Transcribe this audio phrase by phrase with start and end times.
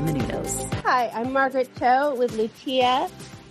[0.00, 0.72] Menounos.
[0.82, 3.08] Hi, I'm Margaret Cho with Lucia,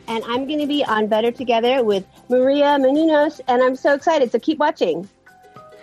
[0.07, 4.31] and I'm going to be on Better Together with Maria Menounos, and I'm so excited.
[4.31, 5.07] So keep watching.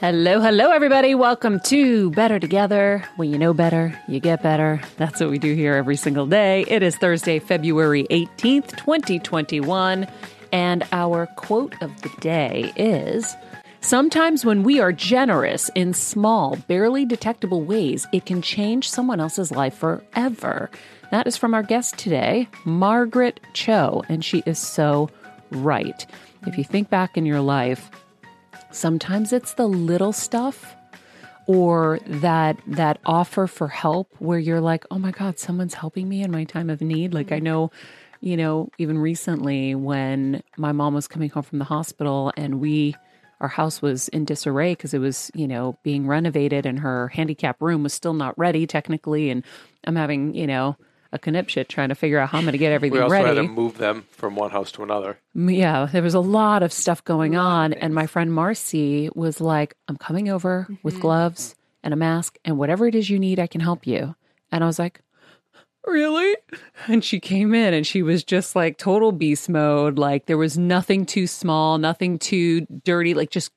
[0.01, 1.15] Hello, hello, everybody.
[1.17, 3.05] Welcome to Better Together.
[3.17, 4.81] When you know better, you get better.
[4.97, 6.65] That's what we do here every single day.
[6.69, 10.07] It is Thursday, February 18th, 2021.
[10.53, 13.37] And our quote of the day is
[13.81, 19.51] Sometimes when we are generous in small, barely detectable ways, it can change someone else's
[19.51, 20.71] life forever.
[21.11, 25.09] That is from our guest today, Margaret Cho, and she is so
[25.51, 26.05] right.
[26.47, 27.91] If you think back in your life,
[28.73, 30.75] sometimes it's the little stuff
[31.47, 36.23] or that that offer for help where you're like, "Oh my god, someone's helping me
[36.23, 37.71] in my time of need." Like I know
[38.21, 42.97] you know, even recently when my mom was coming home from the hospital and we
[43.41, 47.61] our house was in disarray because it was, you know, being renovated and her handicap
[47.63, 49.31] room was still not ready technically.
[49.31, 49.45] And
[49.85, 50.77] I'm having, you know,
[51.13, 53.27] a connipshit trying to figure out how I'm going to get everything We also ready.
[53.29, 55.19] had to move them from one house to another.
[55.35, 57.73] Yeah, there was a lot of stuff going on.
[57.73, 61.03] And my friend Marcy was like, I'm coming over with mm-hmm.
[61.03, 64.15] gloves and a mask, and whatever it is you need, I can help you.
[64.51, 65.01] And I was like,
[65.89, 66.37] Really?
[66.87, 69.99] And she came in and she was just like total beast mode.
[69.99, 73.51] Like there was nothing too small, nothing too dirty, like just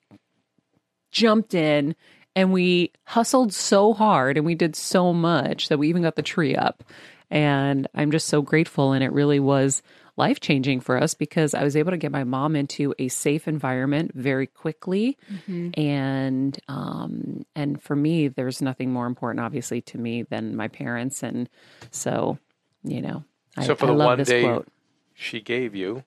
[1.12, 1.94] jumped in
[2.36, 6.22] And we hustled so hard and we did so much that we even got the
[6.22, 6.84] tree up.
[7.30, 8.94] And I'm just so grateful.
[8.94, 9.82] And it really was
[10.18, 13.48] life changing for us because I was able to get my mom into a safe
[13.48, 15.18] environment very quickly.
[15.76, 21.24] And um, and for me, there's nothing more important, obviously, to me than my parents.
[21.24, 21.50] And
[21.92, 22.38] so,
[22.84, 23.24] you know,
[23.58, 24.68] I, So for I the love one this day quote.
[25.14, 26.04] she gave you,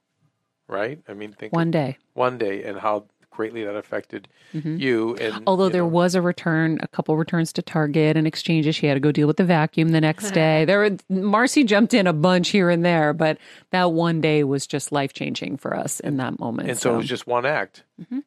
[0.69, 1.01] right?
[1.09, 1.99] I mean, think One day.
[2.15, 4.79] one day and how greatly that affected Mhm.
[4.81, 5.17] you.
[5.17, 8.77] And Although you there know, was a return, a couple returns to Target and exchanges,
[8.77, 10.65] she had to go deal with the vacuum the next day.
[10.65, 13.39] There, were, Marcy jumped in a bunch here and there, but
[13.71, 16.69] that one day was just life changing for us in that moment.
[16.69, 18.23] and so, it was just one act Mhm.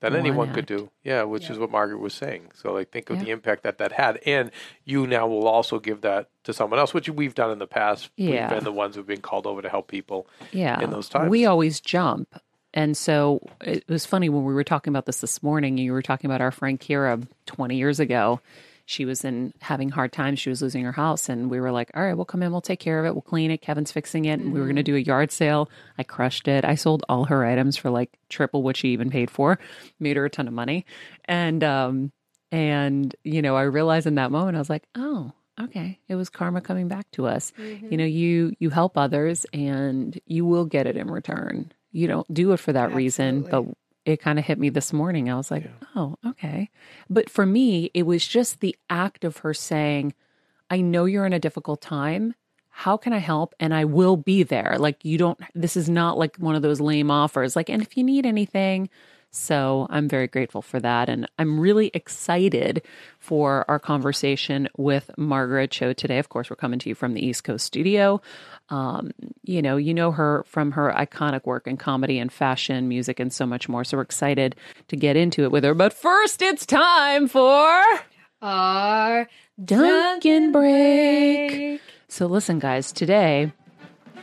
[0.00, 0.90] that One anyone could do.
[1.02, 2.50] Yeah, which is what Margaret was saying.
[2.54, 3.24] So like, think of Yeah.
[3.24, 4.50] the impact that that had, and
[4.84, 8.10] you now will also give that to someone else, which we've done in the past.
[8.16, 8.48] Yeah.
[8.48, 10.26] We've been the ones who've been called over to help people.
[10.52, 11.30] yeah, in those times.
[11.30, 12.38] we always jump.
[12.74, 15.74] And so it was funny when we were talking about this this morning.
[15.74, 18.40] And you were talking about our friend Kira 20 years ago.
[18.86, 20.40] She was in having hard times.
[20.40, 22.52] She was losing her house, and we were like, "All right, we'll come in.
[22.52, 23.14] We'll take care of it.
[23.14, 23.62] We'll clean it.
[23.62, 25.70] Kevin's fixing it." And we were going to do a yard sale.
[25.96, 26.66] I crushed it.
[26.66, 29.58] I sold all her items for like triple what she even paid for.
[29.98, 30.84] Made her a ton of money,
[31.24, 32.12] and um,
[32.52, 36.28] and you know, I realized in that moment, I was like, "Oh, okay, it was
[36.28, 37.54] karma coming back to us."
[37.90, 41.72] You know, you you help others, and you will get it in return.
[41.94, 43.64] You don't do it for that reason, but
[44.04, 45.30] it kind of hit me this morning.
[45.30, 46.68] I was like, oh, okay.
[47.08, 50.12] But for me, it was just the act of her saying,
[50.68, 52.34] I know you're in a difficult time.
[52.68, 53.54] How can I help?
[53.60, 54.74] And I will be there.
[54.76, 57.54] Like, you don't, this is not like one of those lame offers.
[57.54, 58.90] Like, and if you need anything,
[59.34, 61.08] so I'm very grateful for that.
[61.08, 62.82] And I'm really excited
[63.18, 66.18] for our conversation with Margaret Cho today.
[66.18, 68.20] Of course, we're coming to you from the East Coast studio.
[68.68, 69.10] Um,
[69.42, 73.32] you know, you know her from her iconic work in comedy and fashion, music, and
[73.32, 73.82] so much more.
[73.82, 74.54] So we're excited
[74.88, 75.74] to get into it with her.
[75.74, 77.82] But first, it's time for
[78.40, 79.28] Our
[79.62, 81.80] Dunkin' break.
[82.06, 83.52] So listen, guys, today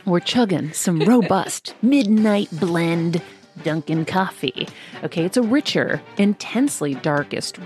[0.06, 3.20] we're chugging some robust midnight blend
[3.62, 4.66] Dunkin' coffee.
[5.04, 7.58] Okay, it's a richer, intensely darkest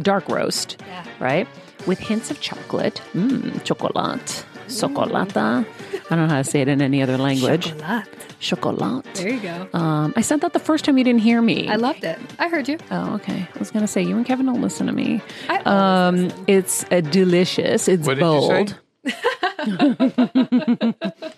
[0.00, 1.04] dark roast, Yeah.
[1.20, 1.48] right?
[1.86, 3.00] With hints of chocolate.
[3.14, 4.44] Mmm, chocolate.
[4.68, 5.66] Chocolata.
[5.66, 7.66] I don't know how to say it in any other language.
[7.78, 8.08] Chocolate.
[8.40, 9.04] Chocolate.
[9.14, 9.68] There you go.
[9.74, 11.68] Um, I said that the first time you didn't hear me.
[11.68, 12.18] I loved it.
[12.38, 12.78] I heard you.
[12.90, 13.46] Oh, okay.
[13.54, 15.20] I was gonna say you and Kevin don't listen to me.
[15.48, 16.44] I Um, listen.
[16.46, 17.86] it's uh, delicious.
[17.88, 18.48] It's What did you say?
[18.48, 18.78] bold.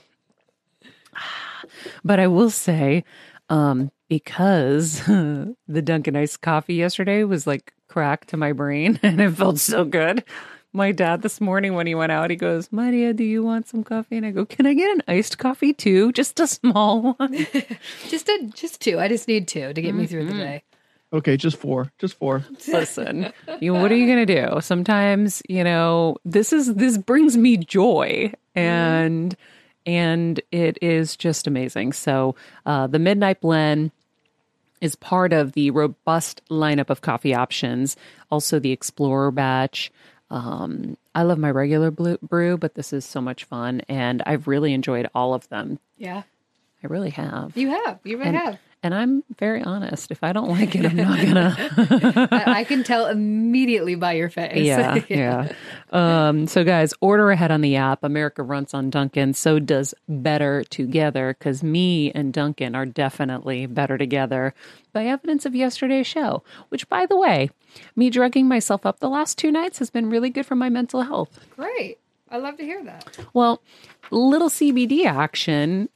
[2.04, 3.04] but I will say,
[3.48, 9.32] um, because the Dunkin' iced coffee yesterday was like crack to my brain, and it
[9.32, 10.24] felt so good.
[10.72, 13.82] My dad this morning when he went out, he goes, "Maria, do you want some
[13.82, 16.12] coffee?" And I go, "Can I get an iced coffee too?
[16.12, 17.46] Just a small one."
[18.08, 18.98] Just a, just two.
[18.98, 20.62] I just need two to get me through the day.
[21.12, 21.92] Okay, just four.
[21.98, 22.44] Just four.
[22.66, 24.60] Listen, you what are you going to do?
[24.60, 29.36] Sometimes, you know, this is this brings me joy and
[29.86, 31.92] and it is just amazing.
[31.92, 32.34] So,
[32.66, 33.92] uh the Midnight Blend
[34.80, 37.96] is part of the robust lineup of coffee options,
[38.30, 39.90] also the Explorer batch.
[40.30, 44.74] Um, I love my regular brew, but this is so much fun, and I've really
[44.74, 45.78] enjoyed all of them.
[45.96, 46.24] Yeah.
[46.82, 47.56] I really have.
[47.56, 48.00] You have.
[48.04, 48.58] You really and, have.
[48.82, 50.10] And I'm very honest.
[50.10, 52.28] If I don't like it, I'm not gonna.
[52.30, 54.64] I, I can tell immediately by your face.
[54.64, 55.52] Yeah, yeah.
[55.90, 58.04] Um, so, guys, order ahead on the app.
[58.04, 59.34] America runs on Dunkin'.
[59.34, 64.54] So does Better Together because me and Dunkin' are definitely better together
[64.92, 66.44] by evidence of yesterday's show.
[66.68, 67.50] Which, by the way,
[67.96, 71.02] me drugging myself up the last two nights has been really good for my mental
[71.02, 71.40] health.
[71.56, 71.98] Great.
[72.30, 73.18] I love to hear that.
[73.32, 73.62] Well,
[74.10, 75.88] little CBD action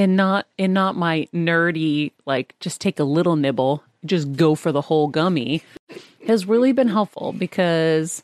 [0.00, 4.72] and not and not my nerdy like just take a little nibble, just go for
[4.72, 5.62] the whole gummy
[6.26, 8.22] has really been helpful because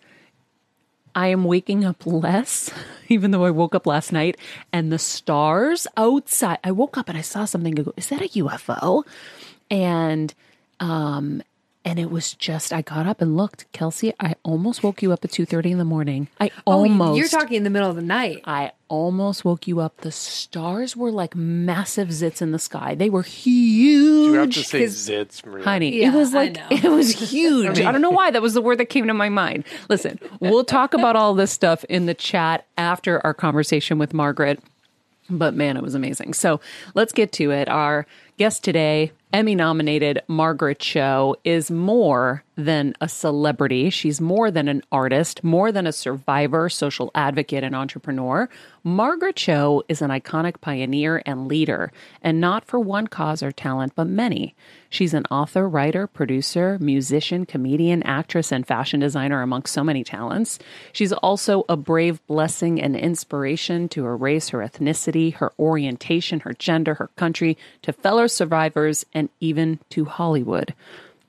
[1.15, 2.71] I am waking up less,
[3.09, 4.39] even though I woke up last night
[4.73, 6.59] and the stars outside.
[6.65, 7.75] I woke up and I saw something.
[7.75, 9.05] Go, is that a UFO?
[9.71, 10.33] And
[10.81, 11.43] um
[11.87, 14.13] and it was just I got up and looked, Kelsey.
[14.21, 16.29] I almost woke you up at two thirty in the morning.
[16.41, 18.41] I oh, almost Oh, you're talking in the middle of the night.
[18.45, 19.99] I almost woke you up.
[19.99, 22.95] The stars were like massive zits in the sky.
[22.97, 24.27] They were huge.
[24.27, 25.65] You have to say 'Cause- zits, Maria.
[25.65, 27.81] Honey, Yeah, it was like it was huge.
[27.81, 29.65] I don't know why that was the word that came to my mind.
[29.89, 34.61] Listen, we'll talk about all this stuff in the chat after our conversation with Margaret.
[35.31, 36.35] But man, it was amazing.
[36.35, 36.61] So
[36.95, 37.69] let's get to it.
[37.69, 38.07] Our
[38.39, 43.91] Guest today, Emmy nominated Margaret Cho, is more than a celebrity.
[43.91, 48.49] She's more than an artist, more than a survivor, social advocate, and entrepreneur.
[48.83, 51.93] Margaret Cho is an iconic pioneer and leader,
[52.23, 54.55] and not for one cause or talent, but many.
[54.89, 60.59] She's an author, writer, producer, musician, comedian, actress, and fashion designer, amongst so many talents.
[60.93, 66.55] She's also a brave blessing and inspiration to her race, her ethnicity, her orientation, her
[66.55, 70.75] gender, her country, to fellow survivors, and even to Hollywood.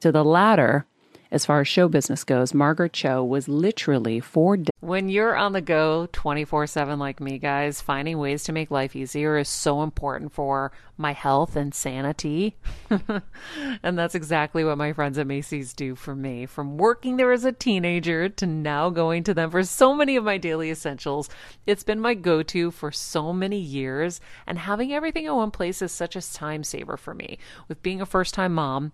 [0.02, 0.86] To the latter,
[1.32, 4.70] as far as show business goes, Margaret Cho was literally four days.
[4.80, 8.96] When you're on the go 24 7 like me, guys, finding ways to make life
[8.96, 12.56] easier is so important for my health and sanity.
[13.84, 16.46] and that's exactly what my friends at Macy's do for me.
[16.46, 20.24] From working there as a teenager to now going to them for so many of
[20.24, 21.30] my daily essentials,
[21.66, 24.22] it's been my go to for so many years.
[24.46, 27.38] And having everything in one place is such a time saver for me.
[27.68, 28.94] With being a first time mom,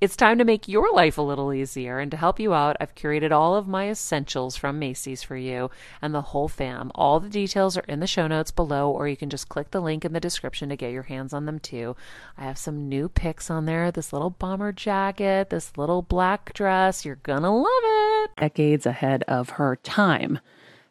[0.00, 1.98] it's time to make your life a little easier.
[1.98, 5.70] And to help you out, I've curated all of my essentials from Macy's for you
[6.00, 6.90] and the whole fam.
[6.94, 9.80] All the details are in the show notes below, or you can just click the
[9.80, 11.96] link in the description to get your hands on them too.
[12.38, 17.04] I have some new picks on there this little bomber jacket, this little black dress.
[17.04, 18.30] You're gonna love it.
[18.36, 20.38] Decades ahead of her time.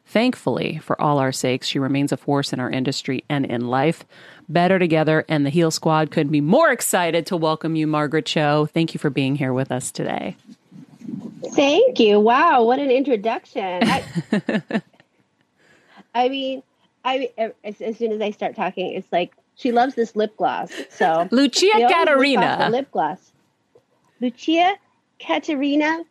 [0.06, 4.06] Thankfully, for all our sakes, she remains a force in our industry and in life.
[4.50, 8.68] Better Together and the Heal Squad couldn't be more excited to welcome you, Margaret Cho.
[8.74, 10.36] Thank you for being here with us today.
[11.54, 12.20] Thank you.
[12.20, 13.82] Wow, what an introduction.
[13.84, 14.04] I,
[16.16, 16.64] I mean,
[17.06, 17.30] I
[17.64, 20.72] as, as, soon as I start talking, it's like she loves this lip gloss.
[20.90, 23.32] So Lucia Caterina, lip gloss.
[24.20, 24.76] Lucia
[25.20, 26.04] Caterina.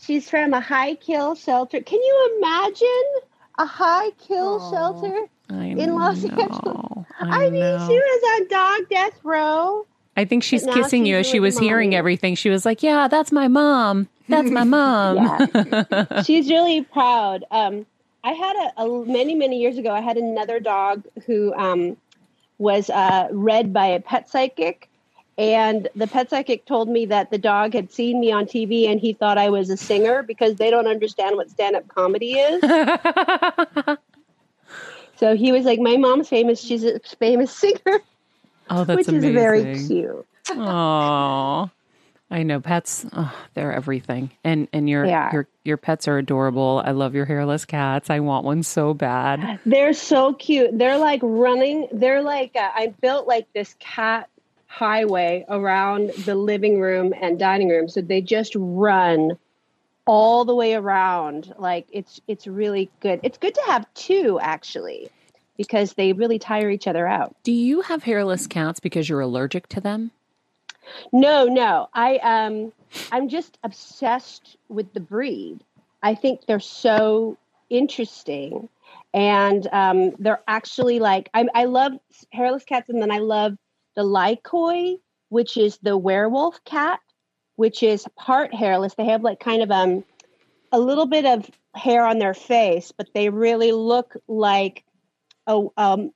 [0.00, 1.80] She's from a high kill shelter.
[1.80, 3.20] Can you imagine
[3.58, 7.01] a high kill oh, shelter I in Los Angeles?
[7.22, 9.86] I, I mean, she was on dog death row.
[10.16, 11.68] I think she's kissing she's you as she was mommy.
[11.68, 12.34] hearing everything.
[12.34, 14.08] She was like, "Yeah, that's my mom.
[14.28, 15.46] That's my mom."
[16.24, 17.44] she's really proud.
[17.50, 17.86] Um,
[18.24, 19.90] I had a, a, many many years ago.
[19.90, 21.96] I had another dog who um,
[22.58, 24.88] was uh, read by a pet psychic,
[25.38, 29.00] and the pet psychic told me that the dog had seen me on TV and
[29.00, 32.62] he thought I was a singer because they don't understand what stand up comedy is.
[35.22, 36.60] so he was like, My mom's famous.
[36.60, 38.00] She's a famous singer.
[38.68, 39.28] Oh, that's Which amazing.
[39.28, 40.26] is very cute.
[40.50, 41.70] Oh,
[42.28, 43.06] I know pets.
[43.12, 46.82] Oh, they're everything, and and your your your pets are adorable.
[46.84, 48.10] I love your hairless cats.
[48.10, 49.60] I want one so bad.
[49.64, 50.76] They're so cute.
[50.76, 51.86] They're like running.
[51.92, 54.28] They're like uh, I built like this cat
[54.66, 57.88] highway around the living room and dining room.
[57.88, 59.38] So they just run
[60.06, 61.54] all the way around.
[61.58, 63.20] Like it's it's really good.
[63.22, 65.10] It's good to have two actually
[65.56, 67.36] because they really tire each other out.
[67.42, 70.10] Do you have hairless cats because you're allergic to them?
[71.12, 71.88] No, no.
[71.94, 72.72] I um
[73.10, 75.64] I'm just obsessed with the breed.
[76.02, 77.36] I think they're so
[77.70, 78.68] interesting
[79.14, 81.92] and um, they're actually like I, I love
[82.32, 83.56] hairless cats and then I love
[83.94, 87.00] the Lykoi, which is the werewolf cat,
[87.56, 88.94] which is part hairless.
[88.94, 90.04] They have like kind of um
[90.70, 94.84] a little bit of hair on their face, but they really look like
[95.46, 96.10] a um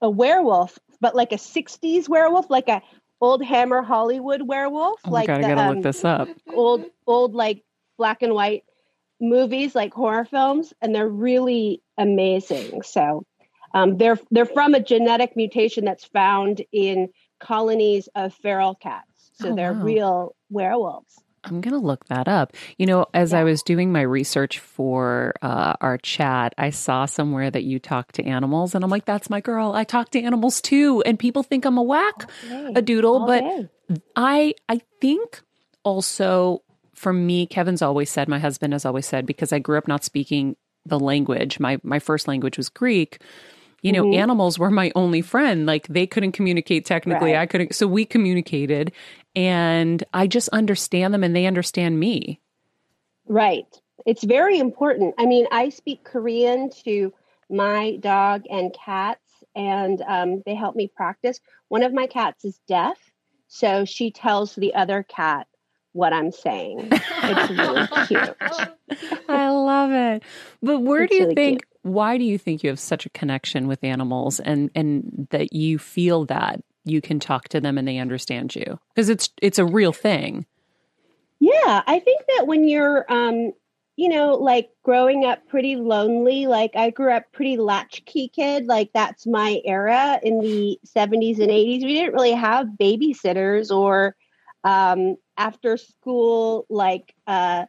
[0.00, 2.82] a werewolf, but like a '60s werewolf, like a
[3.20, 5.00] old Hammer Hollywood werewolf.
[5.04, 6.28] Oh like God, the, I gotta um, look this up.
[6.52, 7.64] Old old like
[7.98, 8.64] black and white
[9.20, 12.82] movies, like horror films, and they're really amazing.
[12.82, 13.24] So
[13.74, 17.08] um, they're they're from a genetic mutation that's found in
[17.40, 19.15] colonies of feral cats.
[19.36, 19.82] So oh, they're wow.
[19.82, 21.14] real werewolves.
[21.44, 22.54] I'm going to look that up.
[22.76, 23.40] You know, as yeah.
[23.40, 28.12] I was doing my research for uh, our chat, I saw somewhere that you talk
[28.12, 29.72] to animals, and I'm like, that's my girl.
[29.72, 31.02] I talk to animals too.
[31.06, 32.72] And people think I'm a whack, okay.
[32.74, 33.30] a doodle.
[33.30, 33.68] Okay.
[33.88, 35.42] But I, I think
[35.84, 36.62] also
[36.94, 40.02] for me, Kevin's always said, my husband has always said, because I grew up not
[40.02, 43.20] speaking the language, my, my first language was Greek
[43.86, 44.18] you know, mm-hmm.
[44.18, 45.64] animals were my only friend.
[45.64, 47.34] Like they couldn't communicate technically.
[47.34, 47.42] Right.
[47.42, 47.72] I couldn't.
[47.72, 48.90] So we communicated
[49.36, 52.40] and I just understand them and they understand me.
[53.26, 53.68] Right.
[54.04, 55.14] It's very important.
[55.18, 57.14] I mean, I speak Korean to
[57.48, 59.20] my dog and cats,
[59.54, 61.38] and um, they help me practice.
[61.68, 62.98] One of my cats is deaf,
[63.46, 65.46] so she tells the other cat
[65.92, 66.88] what I'm saying.
[66.90, 68.36] It's really cute.
[69.28, 70.24] I love it.
[70.60, 73.06] But where it's do you really think cute why do you think you have such
[73.06, 77.78] a connection with animals and and that you feel that you can talk to them
[77.78, 78.78] and they understand you?
[78.94, 80.46] Because it's it's a real thing.
[81.38, 83.52] Yeah, I think that when you're um
[83.98, 88.90] you know, like growing up pretty lonely, like I grew up pretty latchkey kid, like
[88.92, 91.82] that's my era in the 70s and 80s.
[91.82, 94.16] We didn't really have babysitters or
[94.64, 97.66] um after school like uh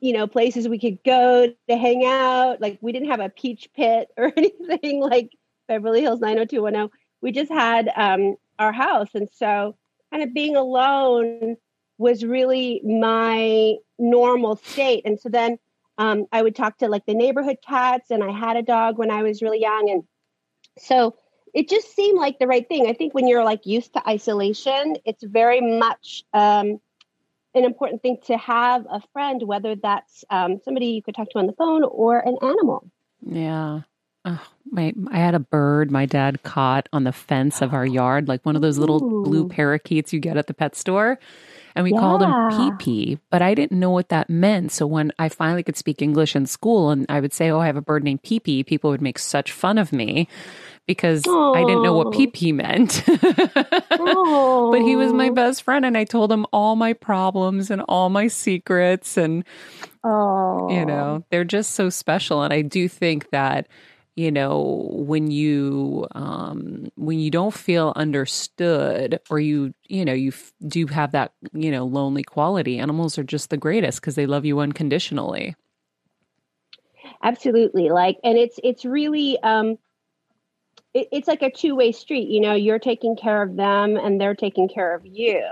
[0.00, 2.60] you know places we could go to hang out.
[2.60, 5.30] Like we didn't have a peach pit or anything like
[5.68, 6.90] beverly hills 90210
[7.22, 9.08] we just had um, our house.
[9.14, 9.76] And so
[10.12, 11.56] kind of being alone
[11.96, 15.02] was really my normal state.
[15.06, 15.58] And so then
[15.98, 19.10] um, i would talk to like the neighborhood cats and i had a dog when
[19.10, 19.90] i was really young.
[19.90, 20.02] And
[20.78, 21.14] so
[21.54, 22.86] it just seemed like the right thing.
[22.86, 26.80] I think when you're like used to isolation it's very much um,
[27.54, 31.38] an important thing to have a friend, whether that's um, somebody you could talk to
[31.38, 32.90] on the phone or an animal.
[33.20, 33.80] Yeah.
[34.24, 38.28] Oh, my, I had a bird my dad caught on the fence of our yard,
[38.28, 39.24] like one of those little Ooh.
[39.24, 41.18] blue parakeets you get at the pet store.
[41.74, 42.00] And we yeah.
[42.00, 44.72] called him Pee Pee, but I didn't know what that meant.
[44.72, 47.66] So when I finally could speak English in school and I would say, Oh, I
[47.66, 50.28] have a bird named Pee Pee, people would make such fun of me
[50.86, 51.56] because Aww.
[51.56, 53.02] I didn't know what pee pee meant.
[53.06, 58.08] but he was my best friend and I told him all my problems and all
[58.08, 59.44] my secrets and
[60.04, 62.42] you know, they're just so special.
[62.42, 63.68] And I do think that
[64.14, 70.28] you know when you um when you don't feel understood or you you know you
[70.28, 74.26] f- do have that you know lonely quality animals are just the greatest because they
[74.26, 75.56] love you unconditionally.
[77.22, 77.88] Absolutely.
[77.88, 79.78] Like and it's it's really um
[80.94, 82.28] it, it's like a two way street.
[82.28, 85.42] You know, you're taking care of them and they're taking care of you.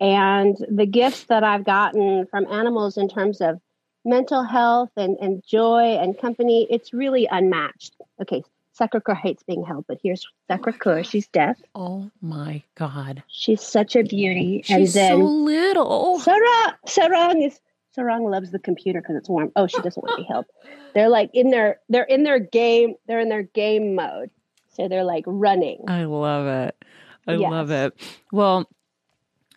[0.00, 3.60] And the gifts that I've gotten from animals in terms of
[4.04, 7.96] mental health and, and joy and company, it's really unmatched.
[8.20, 11.56] Okay, Sacre hates being held, but here's Sacre oh She's deaf.
[11.74, 13.22] Oh my God.
[13.28, 14.62] She's such a beauty.
[14.64, 16.20] She's and then, so little.
[16.20, 17.60] Sarang, Sarang is
[17.96, 19.52] Sarang loves the computer because it's warm.
[19.54, 20.46] Oh, she doesn't want to be held.
[20.94, 24.30] They're like in their they're in their game, they're in their game mode.
[24.74, 25.84] So they're like running.
[25.88, 26.84] I love it.
[27.26, 27.50] I yes.
[27.50, 27.94] love it.
[28.32, 28.68] Well,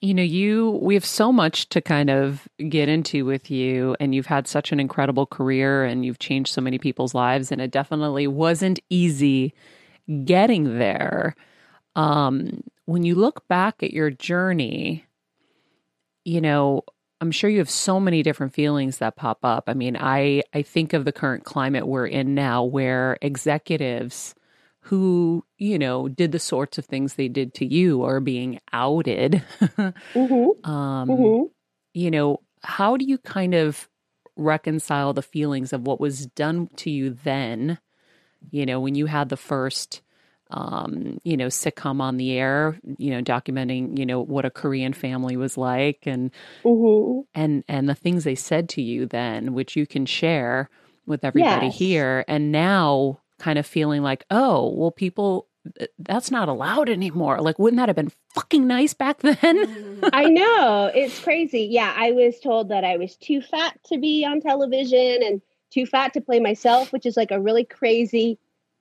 [0.02, 4.14] you know, you we have so much to kind of get into with you and
[4.14, 7.72] you've had such an incredible career and you've changed so many people's lives and it
[7.72, 9.54] definitely wasn't easy
[10.24, 11.36] getting there.
[11.96, 15.06] Um when you look back at your journey,
[16.24, 16.84] you know,
[17.20, 19.64] I'm sure you have so many different feelings that pop up.
[19.68, 24.36] I mean, I I think of the current climate we're in now where executives
[24.88, 29.44] who, you know, did the sorts of things they did to you are being outed.
[29.60, 30.70] mm-hmm.
[30.70, 31.44] Um, mm-hmm.
[31.94, 33.90] You know, how do you kind of
[34.38, 37.80] reconcile the feelings of what was done to you then,
[38.50, 40.02] you know, when you had the first
[40.50, 44.94] um, you know, sitcom on the air, you know, documenting, you know, what a Korean
[44.94, 46.32] family was like and
[46.64, 47.24] mm-hmm.
[47.36, 50.70] and and the things they said to you then, which you can share
[51.06, 51.78] with everybody yes.
[51.78, 52.24] here.
[52.30, 55.48] And now kind of feeling like, oh, well, people,
[56.00, 57.40] that's not allowed anymore.
[57.42, 60.00] Like, wouldn't that have been fucking nice back then?
[60.14, 60.92] I know.
[60.94, 61.68] It's crazy.
[61.70, 61.94] Yeah.
[61.96, 66.14] I was told that I was too fat to be on television and too fat
[66.14, 68.40] to play myself, which is like a really crazy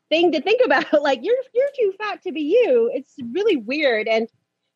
[0.08, 1.02] thing to think about.
[1.02, 2.90] like, you're, you're too fat to be you.
[2.94, 4.08] It's really weird.
[4.08, 4.28] And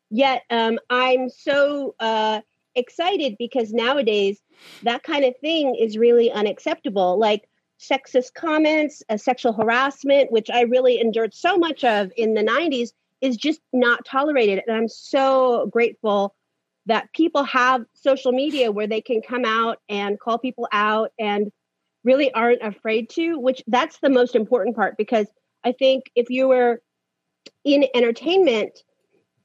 [0.09, 2.41] yet, um, I'm so, uh,
[2.75, 4.41] excited because nowadays
[4.83, 7.19] that kind of thing is really unacceptable.
[7.19, 7.49] Like
[7.81, 12.89] sexist comments, uh, sexual harassment, which I really endured so much of in the 90s,
[13.21, 14.61] is just not tolerated.
[14.67, 16.35] And I'm so grateful
[16.87, 21.51] that people have social media where they can come out and call people out and
[22.03, 25.27] really aren't afraid to, which that's the most important part because
[25.63, 26.81] I think if you were
[27.63, 28.79] in entertainment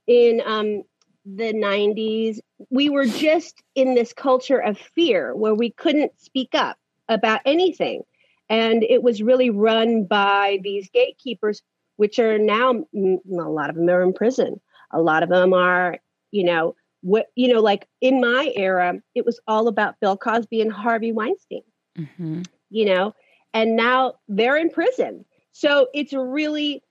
[0.06, 0.82] in um,
[1.26, 2.38] the 90s,
[2.70, 8.02] we were just in this culture of fear where we couldn't speak up about anything.
[8.48, 11.62] And it was really run by these gatekeepers,
[11.96, 14.60] which are now a lot of them are in prison.
[14.92, 15.98] A lot of them are,
[16.30, 20.60] you know, what you know, like in my era, it was all about Bill Cosby
[20.60, 21.62] and Harvey Weinstein.
[21.98, 22.42] Mm-hmm.
[22.70, 23.14] You know,
[23.52, 25.24] and now they're in prison.
[25.52, 26.82] So it's a really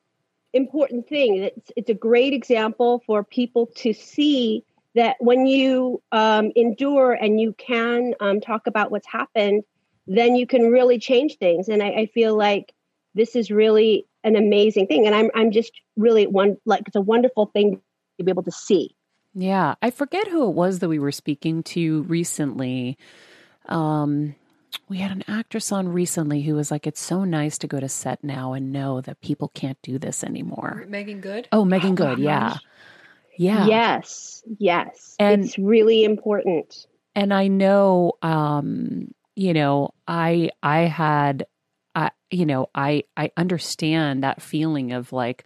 [0.54, 1.38] important thing.
[1.38, 4.64] It's it's a great example for people to see
[4.96, 9.64] that when you um, endure and you can um, talk about what's happened
[10.08, 11.68] then you can really change things.
[11.70, 12.74] And I, I feel like
[13.14, 15.06] this is really an amazing thing.
[15.06, 17.82] And I'm I'm just really one like it's a wonderful thing
[18.18, 18.96] to be able to see.
[19.34, 19.76] Yeah.
[19.82, 22.98] I forget who it was that we were speaking to recently.
[23.68, 24.36] Um
[24.90, 27.88] we had an actress on recently who was like, "It's so nice to go to
[27.88, 31.48] set now and know that people can't do this anymore." Meagan Good.
[31.52, 32.58] Oh, Meagan Good, yeah,
[33.38, 35.16] yeah, Yes, yes.
[35.18, 36.88] And- it's really important.
[37.16, 41.46] and I know, um, you know, I I had,
[41.96, 45.46] I you know, I I understand that feeling of like.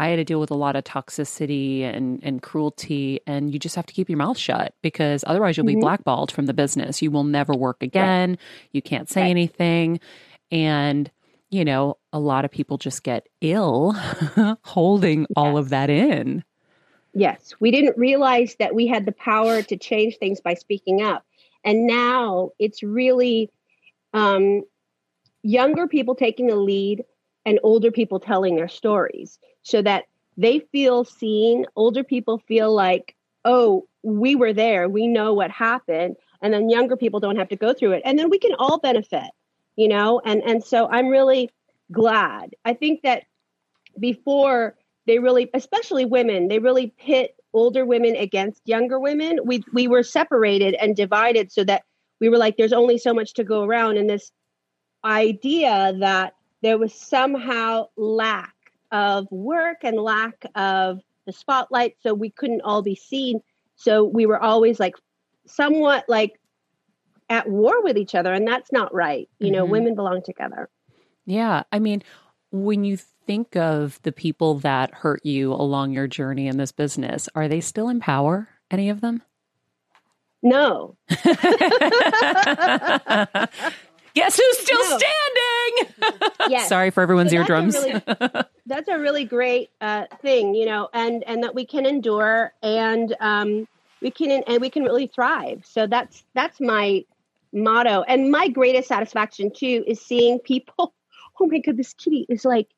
[0.00, 3.74] I had to deal with a lot of toxicity and, and cruelty, and you just
[3.74, 5.80] have to keep your mouth shut because otherwise you'll be Mhm.
[5.80, 7.02] blackballed from the business.
[7.02, 8.38] You will never work again.
[8.70, 9.30] You can't say Right.
[9.30, 9.98] anything.
[10.52, 11.10] And,
[11.50, 13.90] you know, a lot of people just get ill
[14.64, 16.44] holding all of that in.
[17.12, 21.24] Yes, we didn't realize that we had the power to change things by speaking up.
[21.64, 23.50] And now it's really
[24.14, 24.62] um,
[25.42, 27.04] younger people taking the lead
[27.44, 30.04] and older people telling their stories so that
[30.36, 31.66] they feel seen.
[31.76, 36.16] Older people feel like, oh, we were there, we know what happened.
[36.40, 38.02] And then younger people don't have to go through it.
[38.04, 39.30] And then we can all benefit,
[39.76, 40.20] you know?
[40.24, 41.50] And, and so I'm really
[41.90, 42.54] glad.
[42.64, 43.24] I think that
[43.98, 49.88] before they really especially women they really pit older women against younger women we we
[49.88, 51.82] were separated and divided so that
[52.20, 54.30] we were like there's only so much to go around and this
[55.04, 58.54] idea that there was somehow lack
[58.90, 63.40] of work and lack of the spotlight so we couldn't all be seen
[63.76, 64.94] so we were always like
[65.46, 66.38] somewhat like
[67.30, 69.70] at war with each other and that's not right you know Mhm.
[69.70, 70.68] women belong together
[71.26, 71.64] Yeah.
[71.72, 72.02] I mean,
[72.50, 77.28] when you think of the people that hurt you along your journey in this business,
[77.34, 78.48] are they still in power?
[78.70, 79.22] Any of them?
[80.40, 80.94] no
[84.14, 84.98] Guess who's still No.
[84.98, 85.94] standing?
[86.48, 86.68] Yes.
[86.68, 87.74] Sorry for everyone's So that's a eardrums.
[87.74, 88.02] really-
[88.66, 93.14] that's a really great uh, thing, you know, and and that we can endure and
[93.20, 93.68] um,
[94.00, 95.66] we can and we can really thrive.
[95.66, 97.04] So that's that's my
[97.52, 100.94] motto, and my greatest satisfaction too is seeing people.
[101.40, 102.68] Oh my god, this kitty is like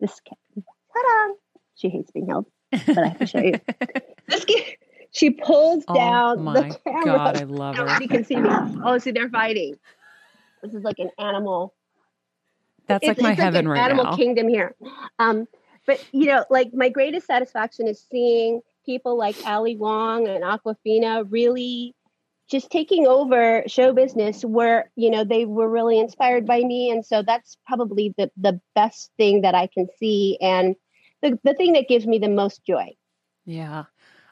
[0.00, 0.38] this cat.
[0.92, 1.34] Ta-da!
[1.76, 3.60] She hates being held, but I have to show you.
[4.28, 4.78] This kitty,
[5.10, 7.04] she pulls oh down the camera.
[7.04, 7.84] God, I love her.
[7.84, 8.48] Nobody can see me.
[8.84, 9.74] Oh, see, they're fighting.
[10.62, 11.74] This is like an animal
[12.86, 14.16] That's like it's- my it's heaven an right animal now.
[14.16, 14.74] kingdom here.
[15.18, 15.46] Um,
[15.86, 21.26] but you know, like my greatest satisfaction is seeing people like Ali Wong and Awkwafina
[21.30, 21.94] really
[22.50, 27.04] just taking over show business where you know they were really inspired by me and
[27.04, 30.76] so that's probably the the best thing that i can see and
[31.22, 32.88] the, the thing that gives me the most joy
[33.46, 33.84] Yeah.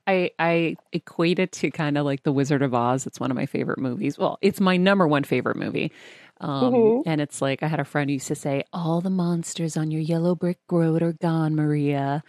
[0.06, 3.06] I I equate it to kind of like The Wizard of Oz.
[3.06, 4.18] It's one of my favorite movies.
[4.18, 5.92] Well, it's my number one favorite movie.
[6.40, 7.02] Um, Mhm.
[7.06, 9.92] And it's like I had a friend who used to say, "All the monsters on
[9.92, 12.24] your yellow brick road are gone, Maria."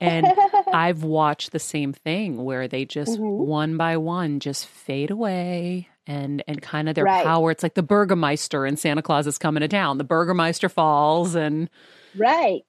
[0.00, 0.26] And
[0.72, 3.46] I've watched the same thing where they just Mhm.
[3.46, 7.24] one by one just fade away and and kind of their Right.
[7.24, 7.50] power.
[7.50, 9.98] It's like the Burgermeister and Santa Claus is coming to town.
[9.98, 11.68] The Burgermeister falls and
[12.16, 12.62] right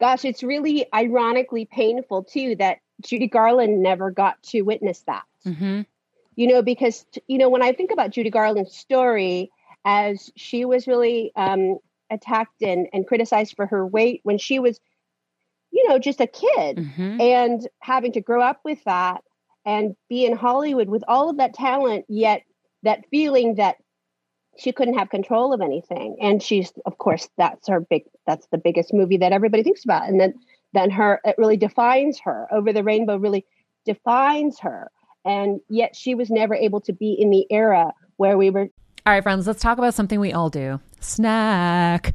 [0.00, 5.86] gosh it's really ironically painful too that judy garland never got to witness that Mhm.
[6.34, 9.52] you know because you know when i think about judy garland's story
[9.84, 11.78] as she was really um,
[12.10, 14.80] attacked and, and criticized for her weight when she was
[15.74, 17.20] you know just a kid Mhm.
[17.20, 19.22] and having to grow up with that
[19.66, 22.42] and be in hollywood with all of that talent yet
[22.82, 23.76] that feeling that
[24.56, 26.16] she couldn't have control of anything.
[26.20, 30.08] And she's of course that's her big that's the biggest movie that everybody thinks about.
[30.08, 30.34] And then
[30.74, 32.46] then her it really defines her.
[32.52, 33.44] Over the rainbow really
[33.84, 34.92] defines her.
[35.24, 38.68] And yet she was never able to be in the era where we were.
[39.06, 40.78] All right, friends, let's talk about something we all do.
[41.00, 42.14] Snack.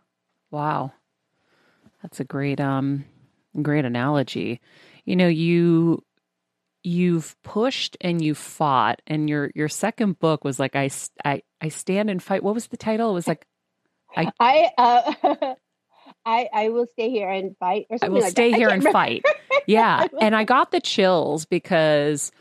[0.51, 0.91] Wow.
[2.01, 3.05] That's a great um
[3.61, 4.59] great analogy.
[5.05, 6.03] You know, you
[6.83, 10.89] you've pushed and you've fought and your your second book was like I
[11.23, 12.43] I I stand and fight.
[12.43, 13.11] What was the title?
[13.11, 13.45] It was like
[14.15, 15.55] I I uh,
[16.25, 18.55] I I will stay here and fight or I something will like stay that.
[18.55, 18.91] I here and remember.
[18.91, 19.25] fight.
[19.67, 20.07] Yeah.
[20.21, 22.31] And I got the chills because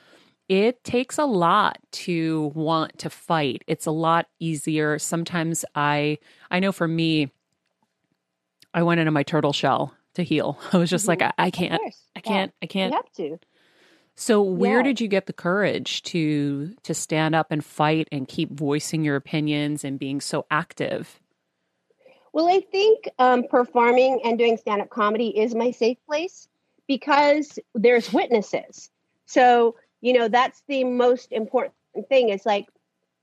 [0.48, 3.62] it takes a lot to want to fight.
[3.66, 4.98] It's a lot easier.
[4.98, 6.18] Sometimes I
[6.50, 7.30] I know for me
[8.72, 10.58] I went into my turtle shell to heal.
[10.72, 11.80] I was just like I, I can't.
[12.16, 12.92] I can't I can't.
[12.92, 13.38] You have to.
[14.16, 14.82] So where Yeah.
[14.82, 19.16] did you get the courage to to stand up and fight and keep voicing your
[19.16, 21.20] opinions and being so active?
[22.32, 26.48] Well, I think um, performing and doing stand up comedy is my safe place
[26.86, 28.90] because there's witnesses.
[29.26, 31.74] So, you know, that's the most important
[32.08, 32.28] thing.
[32.28, 32.66] It's like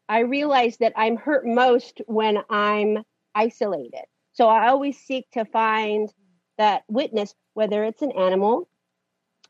[0.09, 3.03] I realize that I'm hurt most when I'm
[3.35, 4.05] isolated.
[4.37, 6.13] So I always seek to find
[6.59, 8.69] that witness, whether it's an animal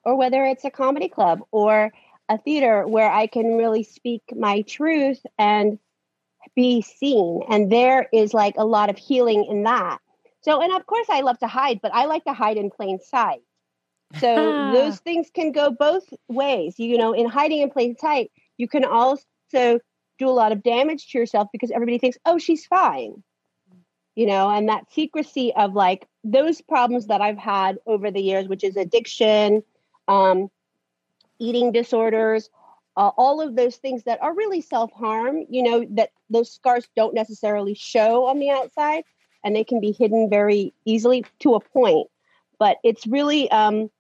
[0.06, 1.92] or whether it's a comedy club or
[2.30, 5.78] a theater where I can really speak my truth and
[6.56, 7.42] be seen.
[7.50, 9.98] And there is like a lot of healing in that.
[10.42, 13.00] So, and of course, I love to hide, but I like to hide in plain
[13.02, 13.42] sight.
[14.22, 16.76] So, those things can go both ways.
[16.80, 19.82] You know, in hiding in plain sight, you can also do
[20.22, 23.22] a lot of damage to yourself because everybody thinks, oh, she's fine.
[24.18, 28.48] You know, and that secrecy of like those problems that I've had over the years,
[28.48, 29.62] which is addiction,
[30.08, 30.50] um,
[31.38, 32.50] eating disorders,
[32.98, 36.88] uh, all of those things that are really self harm, you know, that those scars
[36.96, 39.04] don't necessarily show on the outside
[39.44, 42.08] and they can be hidden very easily to a point.
[42.58, 43.92] But it's really, um,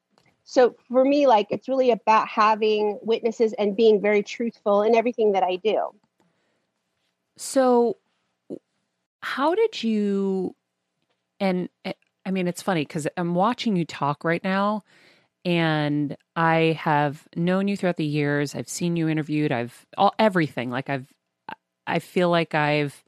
[0.45, 5.34] so for me, like, it's really about having witnesses and being very truthful in everything
[5.34, 5.91] that I do.
[7.38, 7.97] So,
[9.27, 10.55] how did you?
[11.41, 11.91] And eh,
[12.25, 14.85] I mean, it's funny because I'm watching you talk right now,
[15.43, 18.55] and I have known you throughout the years.
[18.55, 19.51] I've seen you interviewed.
[19.51, 20.69] I've all everything.
[20.69, 21.13] Like I've,
[21.85, 23.03] I feel like I've,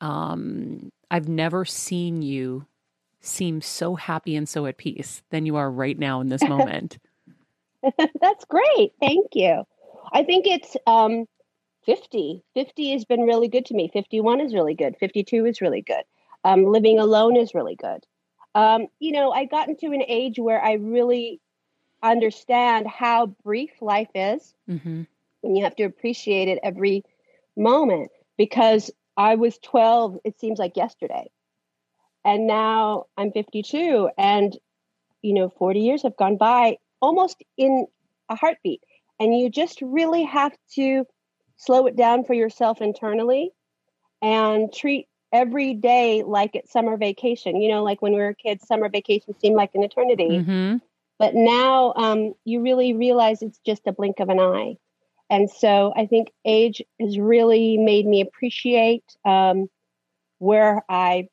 [0.00, 2.66] um, I've never seen you
[3.20, 6.98] seem so happy and so at peace than you are right now in this moment.
[7.82, 8.92] That's great.
[9.00, 9.64] Thank you.
[10.12, 11.26] I think it's um,
[11.90, 12.44] 50.
[12.54, 13.90] 50 has been really good to me.
[13.92, 14.96] 51 is really good.
[15.00, 16.04] 52 is really good.
[16.44, 18.06] Um, living alone is really good.
[18.54, 21.40] Um, you know, I got into an age where I really
[22.00, 25.02] understand how brief life is hmm
[25.42, 27.02] and you have to appreciate it every
[27.56, 31.30] moment because I was 12, it seems like yesterday.
[32.24, 34.56] And now I'm 52 and
[35.22, 37.86] you know 40 years have gone by almost in
[38.28, 38.82] a heartbeat
[39.18, 41.06] and you just really have to
[41.60, 43.52] slow it down for yourself internally
[44.22, 47.60] and treat every day like it's summer vacation.
[47.60, 50.38] You know, like when we were kids, summer vacation seemed like an eternity.
[50.38, 50.76] hmm
[51.18, 54.76] But now um, you really realize it's just a blink of an eye.
[55.28, 59.68] And so I think age has really made me appreciate um,
[60.38, 61.28] where I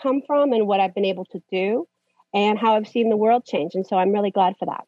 [0.00, 1.86] come from and what I've been able to do
[2.32, 3.74] and how I've seen the world change.
[3.74, 4.86] And so I'm really glad for that.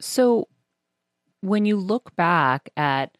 [0.00, 0.46] So,
[1.40, 3.16] when you look back at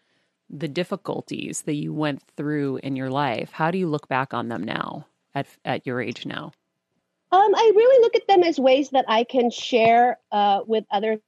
[0.51, 4.49] the difficulties that you went through in your life, how do you look back on
[4.49, 6.53] them now at at your age now?
[7.33, 11.21] Um, I really look at them as ways that I can share uh, with others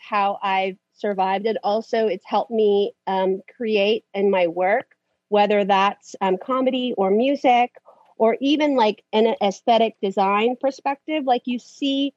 [0.00, 1.46] how I've survived.
[1.46, 4.94] And also, it's helped me um, create in my work,
[5.28, 7.74] whether that's um, comedy or music
[8.16, 11.24] or even like an aesthetic design perspective.
[11.24, 12.14] Like you see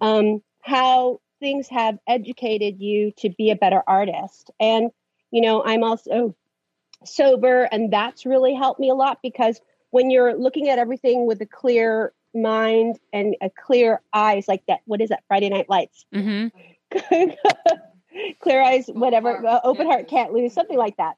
[0.00, 4.50] um, how things have educated you to be a better artist.
[4.60, 4.90] And,
[5.34, 6.36] you know, I'm also
[7.04, 11.40] sober, and that's really helped me a lot because when you're looking at everything with
[11.40, 16.06] a clear mind and a clear eyes like that what is that friday night lights?
[16.14, 17.28] Mm-hmm.
[18.40, 21.14] clear eyes whatever uh, open heart can't lose something like that.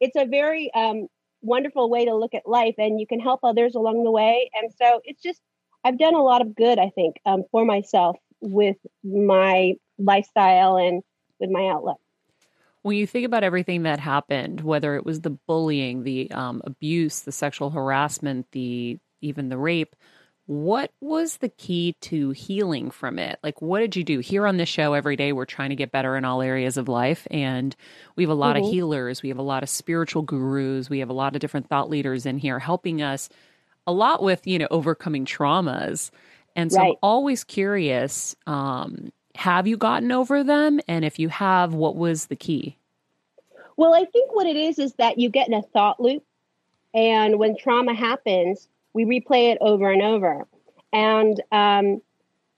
[0.00, 1.06] It's a very um,
[1.40, 4.72] wonderful way to look at life and you can help others along the way and
[4.76, 5.40] so it's just
[5.84, 11.02] i've done a lot of good i think um, for myself with my lifestyle and
[11.38, 12.00] with my outlook
[12.82, 17.20] When you think about everything that happened, whether it was the bullying, the um, abuse,
[17.22, 19.94] the sexual harassment, the even the rape,
[20.46, 23.38] what was the key to healing from it?
[23.42, 24.18] Like, what did you do?
[24.20, 26.88] Here on this show, every day, we're trying to get better in all areas of
[26.88, 27.26] life.
[27.30, 27.76] And
[28.16, 28.64] we have a lot of Mhm.
[28.64, 31.90] healers, we have a lot of spiritual gurus, we have a lot of different thought
[31.90, 33.28] leaders in here helping us
[33.86, 36.10] a lot with, you know, overcoming traumas.
[36.56, 40.80] And so I'm always curious um, have you gotten over them?
[40.88, 42.76] And if you have, what was the key?
[43.76, 46.24] Well, I think what it is is that you get in a thought loop,
[46.92, 50.46] and when trauma happens, we replay it over and over,
[50.92, 52.02] and um,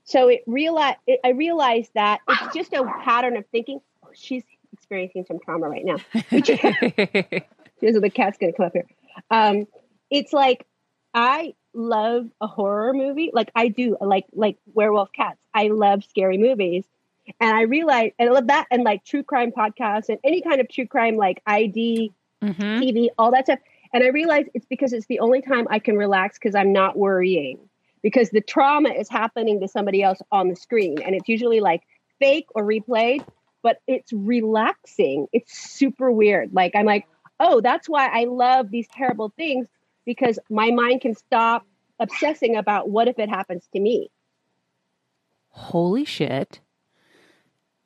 [0.05, 3.81] so it realize it, I realized that it's just a pattern of thinking.
[4.05, 5.99] Oh, she's experiencing some trauma right now.
[6.13, 8.87] Here's the cat's gonna come up here.
[9.31, 9.69] Um,
[10.11, 10.67] it's like
[11.15, 13.31] I love a horror movie.
[13.33, 15.39] Like I do, like like werewolf cats.
[15.55, 16.85] I love scary movies.
[17.41, 20.61] And I realize and I love that and like true crime podcasts and any kind
[20.61, 22.63] of true crime like ID, mm-hmm.
[22.63, 23.61] TV, all that stuff.
[23.93, 26.97] And I realize it's because it's the only time I can relax because I'm not
[26.97, 27.59] worrying.
[28.03, 31.01] Because the trauma is happening to somebody else on the screen.
[31.03, 31.83] And it's usually like
[32.19, 33.25] fake or replayed,
[33.63, 35.29] but it's relaxing.
[35.33, 36.53] It's super weird.
[36.53, 37.07] Like I'm like,
[37.39, 39.69] oh, that's why I love these terrible things
[40.05, 41.67] because my mind can stop
[41.99, 44.11] obsessing about what if it happens to me.
[45.49, 46.61] Holy shit.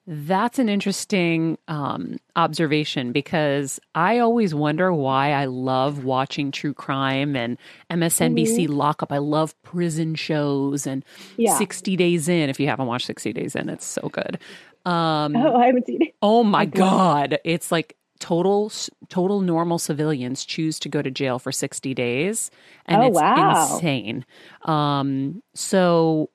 [0.09, 7.35] That's an interesting um, observation because I always wonder why I love watching true crime
[7.35, 7.59] and
[7.91, 8.73] MSNBC mm-hmm.
[8.73, 9.11] lockup.
[9.11, 11.05] I love prison shows and
[11.37, 11.59] yeah.
[11.59, 12.49] 60 Days In.
[12.49, 14.39] If you haven't watched 60 Days In, it's so good.
[14.85, 16.15] Um, oh, I haven't seen it.
[16.23, 17.39] Oh my God.
[17.45, 18.73] It's like total
[19.09, 22.51] total normal civilians choose to go to jail for 60 days
[22.87, 23.75] and oh, it's wow.
[23.75, 24.25] insane
[24.63, 26.31] um so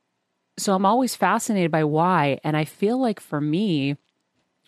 [0.57, 3.95] so i'm always fascinated by why and i feel like for me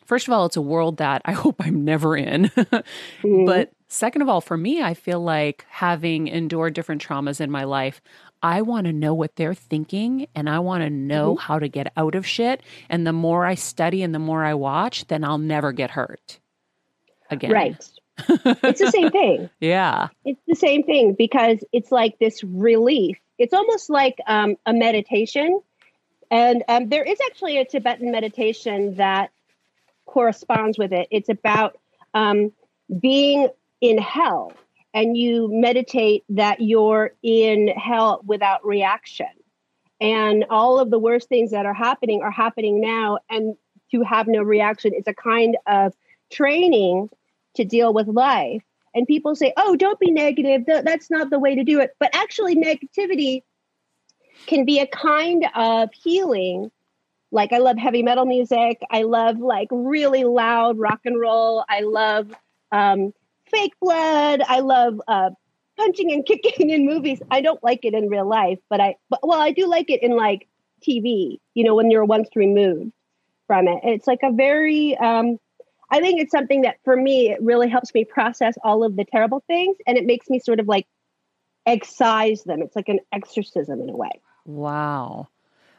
[0.06, 3.46] first of all it's a world that i hope i'm never in mm-hmm.
[3.46, 7.64] but second of all for me i feel like having endured different traumas in my
[7.64, 8.02] life
[8.46, 11.48] I want to know what they're thinking and I want to know mm-hmm.
[11.48, 12.62] how to get out of shit.
[12.90, 16.42] And the more I study and the more I watch, then I'll never get hurt
[17.34, 17.52] again.
[17.52, 17.90] Right.
[18.30, 19.50] it's the same thing.
[19.60, 20.10] Yeah.
[20.26, 23.18] It's the same thing because it's like this relief.
[23.38, 25.62] It's almost like um, a meditation.
[26.30, 29.32] And um, there is actually a Tibetan meditation that
[30.06, 31.08] corresponds with it.
[31.12, 31.78] It's about
[32.14, 32.52] um,
[33.00, 33.50] being
[33.82, 34.54] in hell
[34.94, 39.28] and you meditate that you're in hell without reaction.
[40.00, 43.20] And all of the worst things that are happening are happening now.
[43.30, 43.56] And
[43.92, 45.94] to have no reaction is a kind of
[46.32, 47.10] training
[47.56, 48.64] to deal with life.
[48.96, 50.66] And people say, oh, don't be negative.
[50.68, 51.96] That's not the way to do it.
[52.00, 53.42] But actually, negativity
[54.46, 56.72] can be a kind of healing.
[57.32, 58.82] Like, I love heavy metal music.
[58.92, 61.66] I love like really loud rock and roll.
[61.68, 62.32] I love
[62.72, 63.14] um,
[63.50, 64.44] fake blood.
[64.48, 65.32] I love uh,
[65.78, 67.20] punching and kicking in movies.
[67.32, 70.04] I don't like it in real life, but I, but, well, I do like it
[70.04, 70.48] in like
[70.88, 72.92] TV, you know, when you're once removed
[73.48, 73.80] from it.
[73.84, 75.40] It's like a very, um,
[75.90, 79.06] I think it's something that for me, it really helps me process all of the
[79.06, 80.88] terrible things and it makes me sort of like
[81.66, 82.62] excise them.
[82.62, 84.22] It's like an exorcism in a way.
[84.46, 85.30] Wow.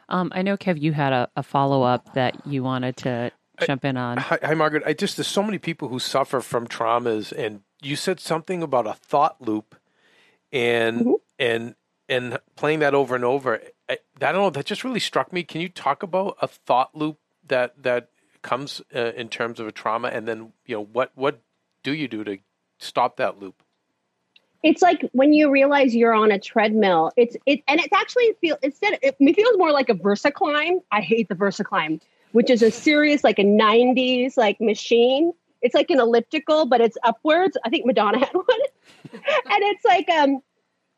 [0.09, 3.85] Um, I know, Kev, you had a, a follow up that you wanted to jump
[3.85, 4.19] in on.
[4.19, 4.83] Hi, hi, Margaret.
[4.87, 8.87] I just, there's so many people who suffer from traumas, and you said something about
[8.87, 9.77] a thought loop
[10.53, 11.13] and, mm-hmm.
[11.39, 11.75] and,
[12.09, 13.61] and playing that over and over.
[13.89, 14.51] I, I don't know.
[14.51, 15.43] That just really struck me.
[15.43, 18.11] Can you talk about a thought loop that, that
[18.45, 21.41] comes uh, in terms of a trauma, and then you know what what
[21.83, 22.39] do you do to
[22.79, 23.65] stop that loop?
[24.63, 27.11] It's like when you realize you're on a treadmill.
[27.17, 30.79] It's it, and it's actually feel instead it, it feels more like a Versa climb.
[30.93, 32.01] I hate the Versa climb,
[32.33, 35.33] which is a serious like a '90s like machine.
[35.61, 37.57] It's like an elliptical, but it's upwards.
[37.65, 38.61] I think Madonna had one,
[39.13, 39.23] and
[39.65, 40.41] it's like um,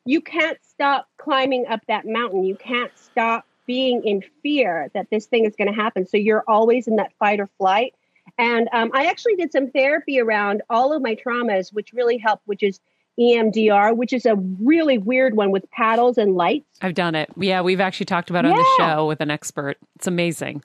[0.04, 2.44] you can't stop climbing up that mountain.
[2.44, 6.06] You can't stop being in fear that this thing is going to happen.
[6.06, 7.94] So you're always in that fight or flight.
[8.38, 12.42] And um, I actually did some therapy around all of my traumas, which really helped,
[12.46, 12.80] which is
[13.18, 16.66] EMDR, which is a really weird one with paddles and lights.
[16.82, 17.30] I've done it.
[17.36, 18.54] Yeah, we've actually talked about it yeah.
[18.54, 19.78] on the show with an expert.
[19.96, 20.62] It's amazing.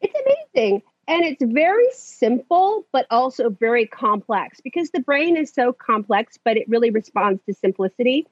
[0.00, 0.14] It's
[0.54, 0.82] amazing.
[1.08, 6.56] And it's very simple, but also very complex because the brain is so complex, but
[6.56, 8.26] it really responds to simplicity.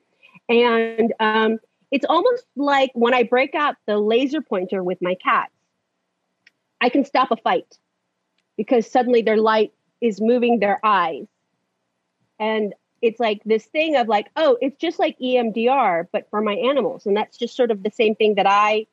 [0.49, 1.59] And um,
[1.91, 5.53] it's almost like when I break out the laser pointer with my cats,
[6.81, 7.79] I can stop a fight
[8.57, 11.27] because suddenly their light is moving their eyes.
[12.39, 16.55] And it's like this thing of like, oh, it's just like EMDR, but for my
[16.55, 17.07] animals.
[17.07, 18.87] And that's just sort of the same thing that I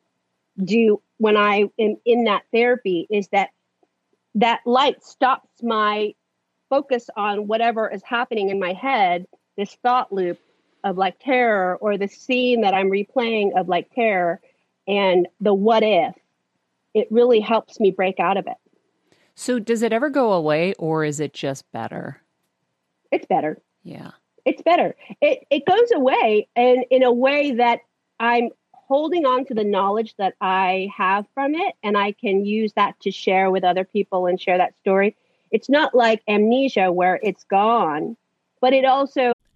[0.63, 3.49] do when I am in that therapy is that
[4.35, 6.13] that light stops my
[6.69, 10.39] focus on whatever is happening in my head, this thought loop,
[10.87, 14.39] of like terror or the scene that I'm replaying of like terror
[14.87, 16.15] and the what if,
[16.93, 18.57] it really helps me break out of it.
[19.35, 22.21] So does it ever go away or is it just better?
[23.11, 23.61] It's better.
[23.83, 24.11] Yeah.
[24.45, 24.95] It's better.
[25.21, 27.81] It it goes away and in a way that
[28.19, 32.71] I'm holding on to the knowledge that I have from it and I can use
[32.73, 35.17] that to share with other people and share that story.
[35.51, 38.15] It's not like amnesia where it's gone,
[38.61, 39.33] but it also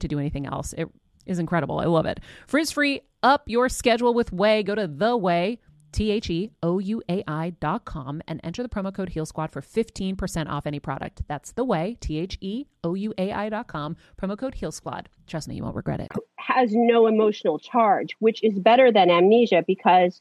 [0.00, 0.72] to do anything else.
[0.74, 0.88] It
[1.26, 1.78] is incredible.
[1.78, 2.20] I love it.
[2.46, 4.64] Frizz free, up your schedule with Ouai.
[4.64, 5.58] Go to the Ouai.
[5.92, 9.26] T H E O U A I dot com and enter the promo code Heal
[9.26, 11.22] Squad for 15% off any product.
[11.26, 14.72] That's the Ouai, T H E O U A I dot com, promo code Heal
[14.72, 15.08] Squad.
[15.26, 16.08] Trust me, you won't regret it.
[16.36, 20.20] Has no emotional charge, which is better than amnesia because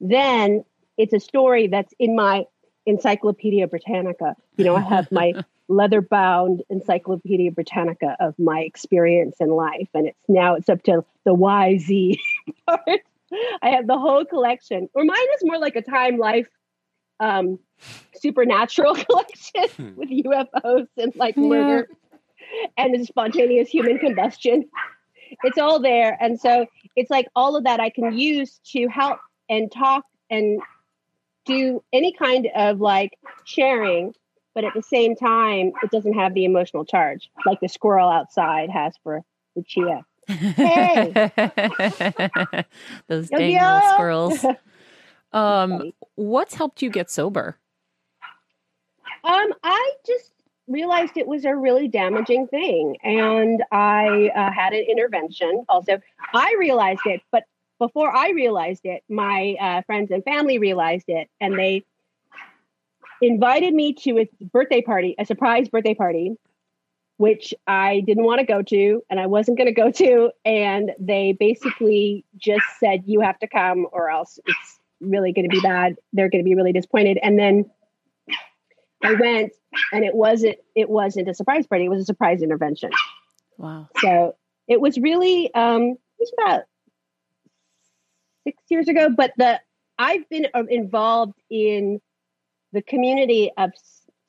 [0.00, 0.64] then
[0.96, 2.44] it's a story that's in my
[2.86, 4.36] Encyclopedia Britannica.
[4.56, 5.32] You know, I have my
[5.68, 11.04] leather bound Encyclopedia Britannica of my experience in life, and it's now it's up to
[11.24, 12.18] the YZ
[12.66, 13.00] part.
[13.62, 14.88] I have the whole collection.
[14.94, 16.48] Or mine is more like a time life
[17.20, 17.58] um
[18.14, 21.88] supernatural collection with UFOs and like murder
[22.76, 24.68] and spontaneous human combustion.
[25.42, 26.16] It's all there.
[26.20, 30.60] And so it's like all of that I can use to help and talk and
[31.44, 34.14] do any kind of like sharing,
[34.54, 38.70] but at the same time, it doesn't have the emotional charge like the squirrel outside
[38.70, 39.22] has for
[39.56, 40.04] the chia.
[40.26, 41.12] Hey.
[43.08, 43.74] Those dang yo.
[43.74, 44.44] little squirrels.
[45.32, 47.58] Um, what's helped you get sober?
[49.24, 50.30] Um, I just
[50.68, 55.64] realized it was a really damaging thing, and I uh, had an intervention.
[55.68, 56.00] Also,
[56.32, 57.42] I realized it, but
[57.80, 61.84] before I realized it, my uh, friends and family realized it, and they
[63.20, 66.36] invited me to a birthday party, a surprise birthday party,
[67.16, 70.92] which I didn't want to go to, and I wasn't going to go to, and
[70.98, 75.60] they basically just said, "You have to come, or else it's really going to be
[75.60, 75.96] bad.
[76.12, 77.70] They're going to be really disappointed." And then
[79.04, 79.52] I went
[79.92, 82.90] and it wasn't it wasn't a surprise party, it was a surprise intervention.
[83.58, 83.88] Wow.
[83.98, 84.34] So
[84.66, 86.62] it was really um it was about
[88.44, 89.60] six years ago, but the
[89.98, 92.00] I've been uh, involved in
[92.74, 93.70] the community of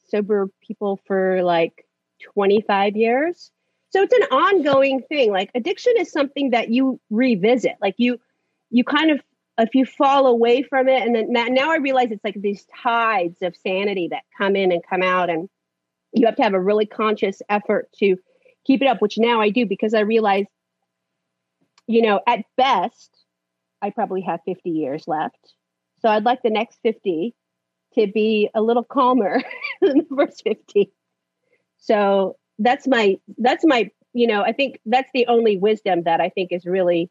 [0.08, 1.86] sober people for like
[2.34, 3.52] 25 years.
[3.90, 5.32] So it's an ongoing thing.
[5.32, 7.76] Like addiction is something that you revisit.
[7.82, 8.20] Like you
[8.70, 9.20] you kind of
[9.58, 13.42] if you fall away from it and then now, I realize it's like these tides
[13.42, 15.50] of sanity that come in and come out and
[16.12, 18.18] you have to have a really conscious effort to
[18.66, 20.46] keep it up, which now I do because I realize,
[21.88, 23.12] you know, at best,
[23.82, 25.54] I probably have 50 years left.
[26.02, 27.34] So I'd like the next 50
[27.96, 29.42] to be a little calmer
[29.82, 30.92] than the first 50.
[31.78, 36.30] So that's my, that's my, you know, I think that's the only wisdom that I
[36.30, 37.10] think is really,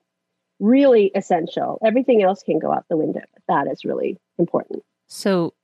[0.59, 1.79] really essential.
[1.85, 3.21] Everything else can go out the window.
[3.35, 4.83] But that is really important.
[5.07, 5.55] So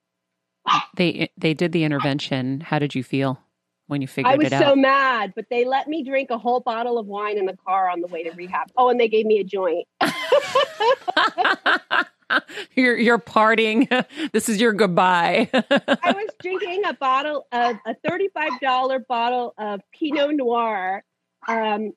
[0.97, 2.61] they they did the intervention.
[2.61, 3.41] How did you feel
[3.87, 4.53] when you figured it out?
[4.53, 7.47] I was so mad, but they let me drink a whole bottle of wine in
[7.47, 8.71] the car on the way to rehab.
[8.77, 9.87] Oh, and they gave me a joint.
[12.75, 13.89] you're you're parting.
[14.33, 15.49] this is your goodbye.
[15.53, 21.03] I was drinking a bottle of a thirty-five dollar bottle of Pinot Noir,
[21.49, 21.93] um,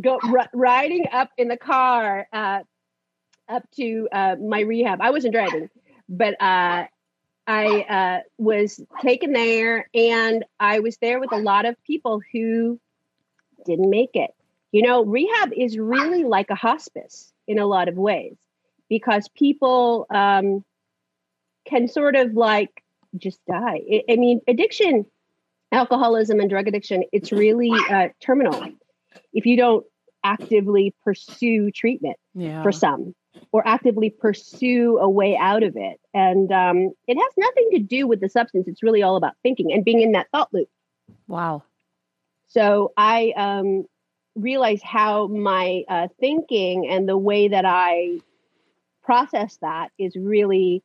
[0.00, 2.60] go r- riding up in the car uh,
[3.48, 5.00] up to uh, my rehab.
[5.00, 5.70] I wasn't driving,
[6.08, 6.86] but uh,
[7.46, 12.80] I uh, was taken there, and I was there with a lot of people who
[13.64, 14.30] didn't make it.
[14.72, 18.36] You know, rehab is really like a hospice in a lot of ways
[18.88, 20.64] because people um,
[21.66, 22.82] can sort of like
[23.16, 23.80] just die.
[23.92, 25.06] I, I mean, addiction,
[25.72, 28.68] alcoholism, and drug addiction, it's really uh, terminal
[29.32, 29.84] if you don't
[30.24, 32.62] actively pursue treatment yeah.
[32.62, 33.14] for some
[33.52, 36.00] or actively pursue a way out of it.
[36.14, 38.66] And um, it has nothing to do with the substance.
[38.66, 40.68] It's really all about thinking and being in that thought loop.
[41.28, 41.62] Wow.
[42.48, 43.84] So I um,
[44.34, 48.20] realized how my uh, thinking and the way that I
[49.06, 50.82] process that is really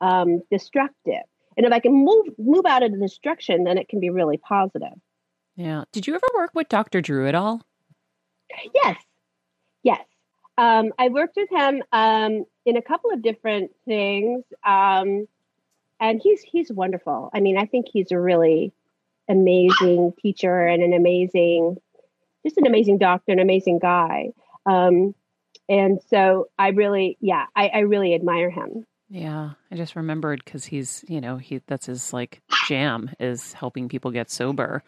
[0.00, 1.24] um, destructive.
[1.56, 4.38] And if I can move move out of the destruction, then it can be really
[4.38, 4.98] positive.
[5.56, 5.84] Yeah.
[5.92, 7.00] Did you ever work with Dr.
[7.00, 7.62] Drew at all?
[8.74, 8.96] Yes,
[9.82, 10.04] yes.
[10.56, 15.26] Um, I worked with him um, in a couple of different things, um,
[16.00, 17.30] and he's he's wonderful.
[17.34, 18.72] I mean, I think he's a really
[19.28, 21.76] amazing teacher and an amazing,
[22.44, 24.30] just an amazing doctor, an amazing guy.
[24.66, 25.14] Um,
[25.68, 28.86] and so I really, yeah, I, I really admire him.
[29.08, 33.88] Yeah, I just remembered because he's, you know, he that's his like jam is helping
[33.88, 34.82] people get sober.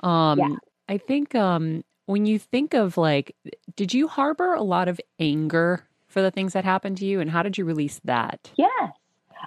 [0.00, 0.56] Um, Yeah.
[0.88, 3.36] I think um, when you think of like,
[3.76, 7.30] did you harbor a lot of anger for the things that happened to you, and
[7.30, 8.50] how did you release that?
[8.56, 8.92] Yes.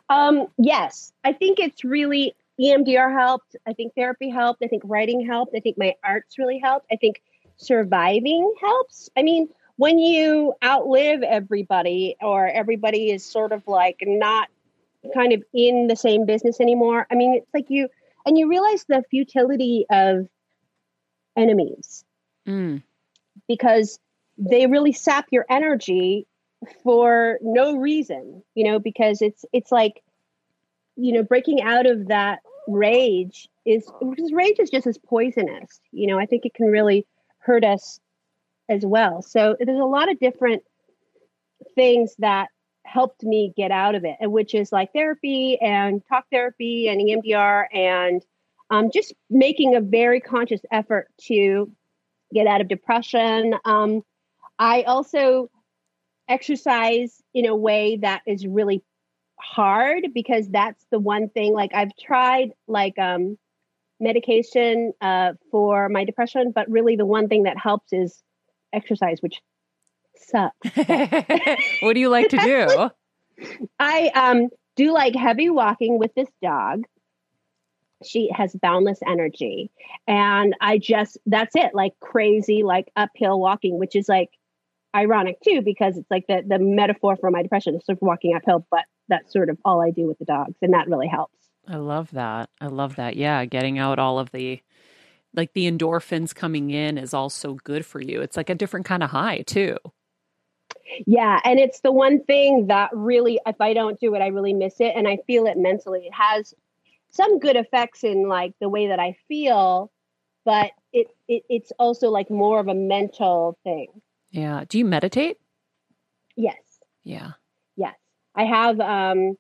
[0.09, 1.11] Um, yes.
[1.23, 3.55] I think it's really EMDR helped.
[3.65, 4.63] I think therapy helped.
[4.63, 5.55] I think writing helped.
[5.55, 6.85] I think my arts really helped.
[6.91, 7.21] I think
[7.57, 9.09] surviving helps.
[9.17, 14.49] I mean, when you outlive everybody or everybody is sort of like not
[15.13, 17.89] kind of in the same business anymore, I mean, it's like you
[18.25, 20.27] and you realize the futility of
[21.35, 22.03] enemies.
[22.47, 22.81] Mm,
[23.47, 23.99] because
[24.37, 26.25] they really sap your energy
[26.83, 30.03] for no reason you know because it's it's like
[30.95, 36.07] you know breaking out of that rage is because rage is just as poisonous you
[36.07, 37.05] know i think it can really
[37.39, 37.99] hurt us
[38.71, 40.63] as well so there's a lot of different
[41.75, 42.47] things that
[42.83, 47.65] helped me get out of it which is like therapy and talk therapy and emdr
[47.73, 48.23] and
[48.71, 51.69] um, just making a very conscious effort to
[52.33, 53.53] get out of depression.
[53.65, 54.01] Um,
[54.57, 55.49] I also
[56.27, 58.81] exercise in a way that is really
[59.37, 63.37] hard because that's the one thing like I've tried like um,
[63.99, 68.23] medication uh, for my depression, but really the one thing that helps is
[68.73, 69.41] exercise, which
[70.17, 70.55] sucks.
[71.81, 72.89] what do you like to do?
[73.79, 76.83] I um, do like heavy walking with this dog.
[78.03, 79.69] She has boundless energy.
[80.07, 84.29] And I just, that's it, like crazy, like uphill walking, which is like
[84.95, 88.35] ironic too, because it's like the, the metaphor for my depression is sort of walking
[88.35, 90.55] uphill, but that's sort of all I do with the dogs.
[90.61, 91.37] And that really helps.
[91.67, 92.49] I love that.
[92.59, 93.15] I love that.
[93.15, 94.59] Yeah, getting out all of the
[95.33, 98.21] like the endorphins coming in is also good for you.
[98.21, 99.77] It's like a different kind of high too.
[101.05, 101.39] Yeah.
[101.43, 104.79] And it's the one thing that really, if I don't do it, I really miss
[104.79, 104.93] it.
[104.95, 106.07] And I feel it mentally.
[106.07, 106.53] It has
[107.11, 109.91] some good effects in like the way that I feel,
[110.45, 113.87] but it, it it's also like more of a mental thing.
[114.31, 114.65] Yeah.
[114.67, 115.37] Do you meditate?
[116.35, 116.57] Yes.
[117.03, 117.31] Yeah.
[117.75, 117.95] Yes.
[118.35, 119.35] I have um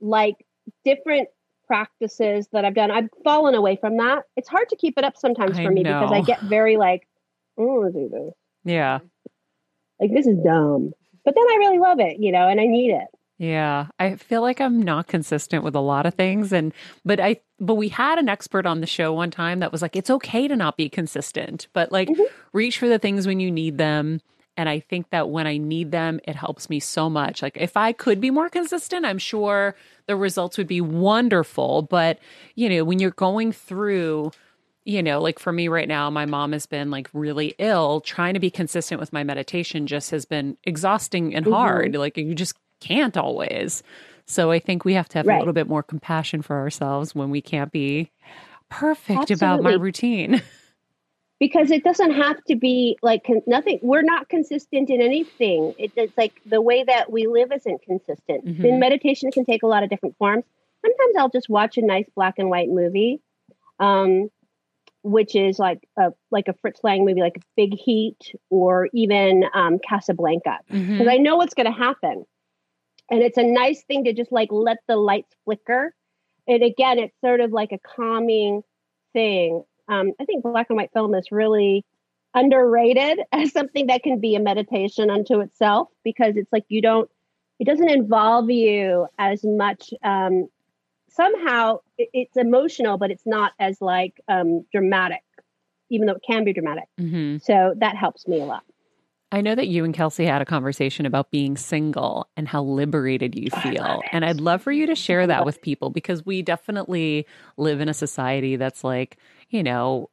[0.00, 0.36] like
[0.84, 1.28] different
[1.68, 2.90] practices that I've done.
[2.90, 4.24] I've fallen away from that.
[4.36, 7.06] It's hard to keep it up sometimes I for me because I get very like,
[7.56, 8.34] I don't want to do this.
[8.64, 8.98] Yeah.
[10.00, 10.92] Like this is dumb.
[11.24, 13.06] But then I really love it, you know, and I need it.
[13.40, 16.72] Yeah, I feel like I'm not consistent with a lot of things and
[17.04, 19.94] but I but we had an expert on the show one time that was like
[19.94, 22.26] it's okay to not be consistent, but like Mhm.
[22.52, 24.20] reach for the things when you need them.
[24.58, 27.42] And I think that when I need them, it helps me so much.
[27.42, 32.18] Like if I could be more consistent, I'm sure the results would be wonderful, but
[32.56, 34.32] you know, when you're going through
[34.84, 38.00] you know, like for me right now, my mom has been like really ill.
[38.00, 41.52] Trying to be consistent with my meditation just has been exhausting and Mhm.
[41.52, 41.94] hard.
[41.94, 43.82] Like you just can't always.
[44.24, 47.28] So I think we have to have a little bit more compassion for ourselves when
[47.28, 48.10] we can't be
[48.70, 50.40] perfect about my routine.
[51.40, 55.74] because it doesn't have to be like con- nothing we're not consistent in anything.
[55.78, 58.44] It, it's like the way that we live isn't consistent.
[58.44, 58.62] Mhm.
[58.62, 60.44] then meditation can take a lot of different forms.
[60.84, 63.20] Sometimes i'll just watch a nice black and white movie
[63.80, 64.28] um,
[65.02, 69.78] which is like a like a fritz lang movie like big heat or even um,
[69.78, 70.58] casablanca.
[70.68, 72.24] Because i know what's going to happen.
[73.10, 75.94] And it's a nice thing to just like let the lights flicker.
[76.46, 78.62] And again it's sort of like a calming
[79.12, 81.84] thing um, i think black and white film is really
[82.34, 87.10] underrated as something that can be a meditation unto itself because it's like you don't
[87.58, 90.46] it doesn't involve you as much um,
[91.10, 95.22] somehow it, it's emotional but it's not as like um, dramatic
[95.90, 97.42] even though it can be dramatic Mhm.
[97.42, 98.62] so that helps me a lot
[99.30, 103.34] I know that you and Kelsey had a conversation about being single and how liberated
[103.34, 104.02] you feel.
[104.10, 107.26] And I'd love for you to share that with people because we definitely
[107.58, 109.18] live in a society that's like,
[109.50, 110.08] you know,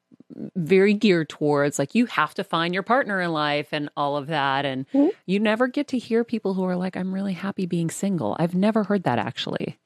[0.55, 4.27] very geared towards like you have to find your partner in life and all of
[4.27, 4.65] that.
[4.65, 5.11] And Mhm.
[5.25, 8.35] you never get to hear people who are like, I'm really happy being single.
[8.37, 9.77] I've never heard that actually.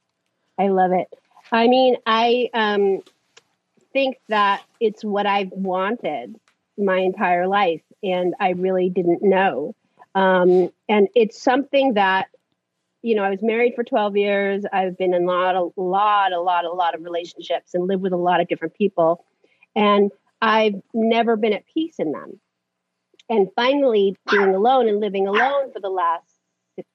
[0.58, 1.08] I love it.
[1.52, 3.02] I mean, I um,
[3.94, 6.36] think that it's what I've wanted
[6.78, 9.76] my entire life, and I really didn't know.
[10.16, 12.28] Um, and it's something that,
[13.02, 14.66] you know, I was married for 12 years.
[14.72, 18.02] I've been in a lot, a lot, a lot, a lot of relationships and lived
[18.02, 19.24] with a lot of different people.
[19.76, 22.40] And I've never been at peace in them.
[23.30, 26.26] And finally, being alone and living alone for the last
[26.76, 26.88] six,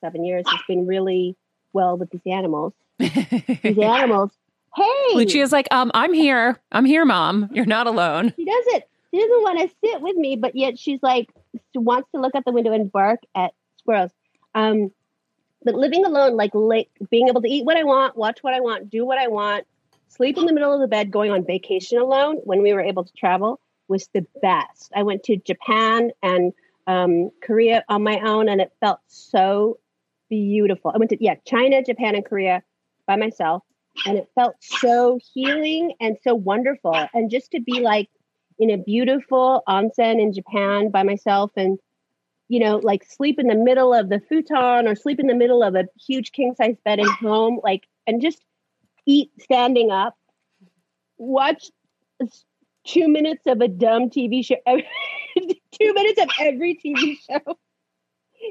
[0.00, 1.36] seven years has been really
[1.72, 2.72] well with these animals.
[2.98, 4.32] These animals,
[4.74, 6.58] hey, Lucia's like, um, I'm here.
[6.72, 7.48] I'm here, mom.
[7.52, 8.32] You're not alone.
[8.36, 8.84] she doesn't
[9.18, 11.28] she doesn't want to sit with me, but yet she's like
[11.74, 14.12] wants to look out the window and bark at squirrels.
[14.54, 14.90] Um,
[15.64, 18.60] but living alone, like like being able to eat what I want, watch what I
[18.60, 19.66] want, do what I want,
[20.08, 23.04] sleep in the middle of the bed, going on vacation alone when we were able
[23.04, 24.92] to travel was the best.
[24.94, 26.52] I went to Japan and
[26.86, 29.78] um, Korea on my own, and it felt so
[30.28, 30.92] beautiful.
[30.94, 32.62] I went to yeah China, Japan, and Korea
[33.06, 33.62] by myself,
[34.06, 36.94] and it felt so healing and so wonderful.
[37.12, 38.08] And just to be like
[38.58, 41.78] in a beautiful onsen in Japan by myself and
[42.48, 45.62] you know, like sleep in the middle of the futon or sleep in the middle
[45.62, 48.42] of a huge king size bed at home, like, and just
[49.06, 50.16] eat standing up,
[51.18, 51.70] watch
[52.86, 57.56] two minutes of a dumb TV show, two minutes of every TV show.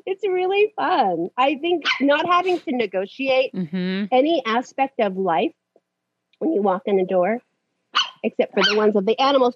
[0.05, 1.29] It's really fun.
[1.37, 4.05] I think not having to negotiate Mm-hmm.
[4.11, 5.51] any aspect of life
[6.39, 7.39] when you walk in the door,
[8.23, 9.55] except for the ones of the animals.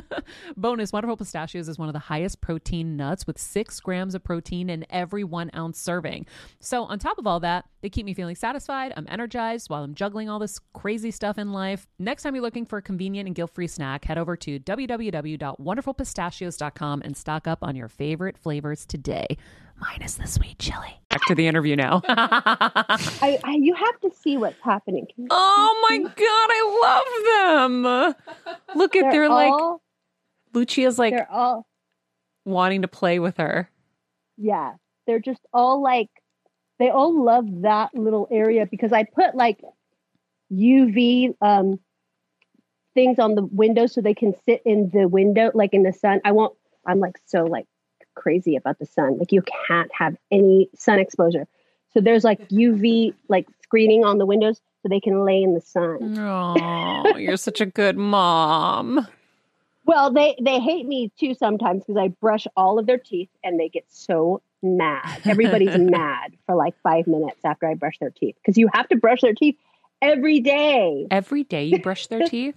[0.56, 4.70] Bonus Wonderful Pistachios is one of the highest protein nuts with six grams of protein
[4.70, 6.26] in every one ounce serving.
[6.60, 8.92] So, on top of all that, they keep me feeling satisfied.
[8.96, 11.86] I'm energized while I'm juggling all this crazy stuff in life.
[11.98, 17.02] Next time you're looking for a convenient and guilt free snack, head over to www.wonderfulpistachios.com
[17.04, 19.36] and stock up on your favorite flavors today,
[19.80, 21.00] minus the sweet chili.
[21.10, 22.02] Back to the interview now.
[22.08, 25.06] I, I you have to see what's happening.
[25.14, 28.14] Can you- oh my God, I love them.
[28.74, 29.80] Look at, they're, like, all,
[30.56, 31.66] Lucia's like they're all
[32.44, 33.68] wanting to play with her.
[34.36, 34.72] yeah
[35.06, 36.08] they're just all like
[36.78, 39.60] they all love that little area because i put like
[40.52, 41.78] uv um
[42.94, 46.20] things on the window so they can sit in the window like in the sun
[46.24, 47.66] i won't i'm like so like
[48.14, 51.46] crazy about the sun like you can't have any sun exposure
[51.92, 55.60] so there's like uv like screening on the windows so they can lay in the
[55.60, 59.06] sun Oh, you're such a good mom.
[59.86, 63.58] Well, they they hate me too sometimes because I brush all of their teeth and
[63.58, 65.22] they get so mad.
[65.24, 68.96] Everybody's mad for like five minutes after I brush their teeth because you have to
[68.96, 69.56] brush their teeth
[70.02, 71.06] every day.
[71.10, 72.56] Every day you brush their teeth?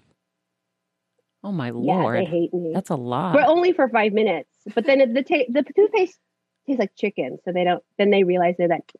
[1.43, 2.15] Oh my Yeah, lord.
[2.19, 3.33] they hate me, That's a lot.
[3.33, 4.49] but only for five minutes.
[4.73, 6.17] But then the ta- the toothpaste
[6.65, 7.83] tastes like chicken, so they don't.
[7.99, 8.91] Then they realize they're that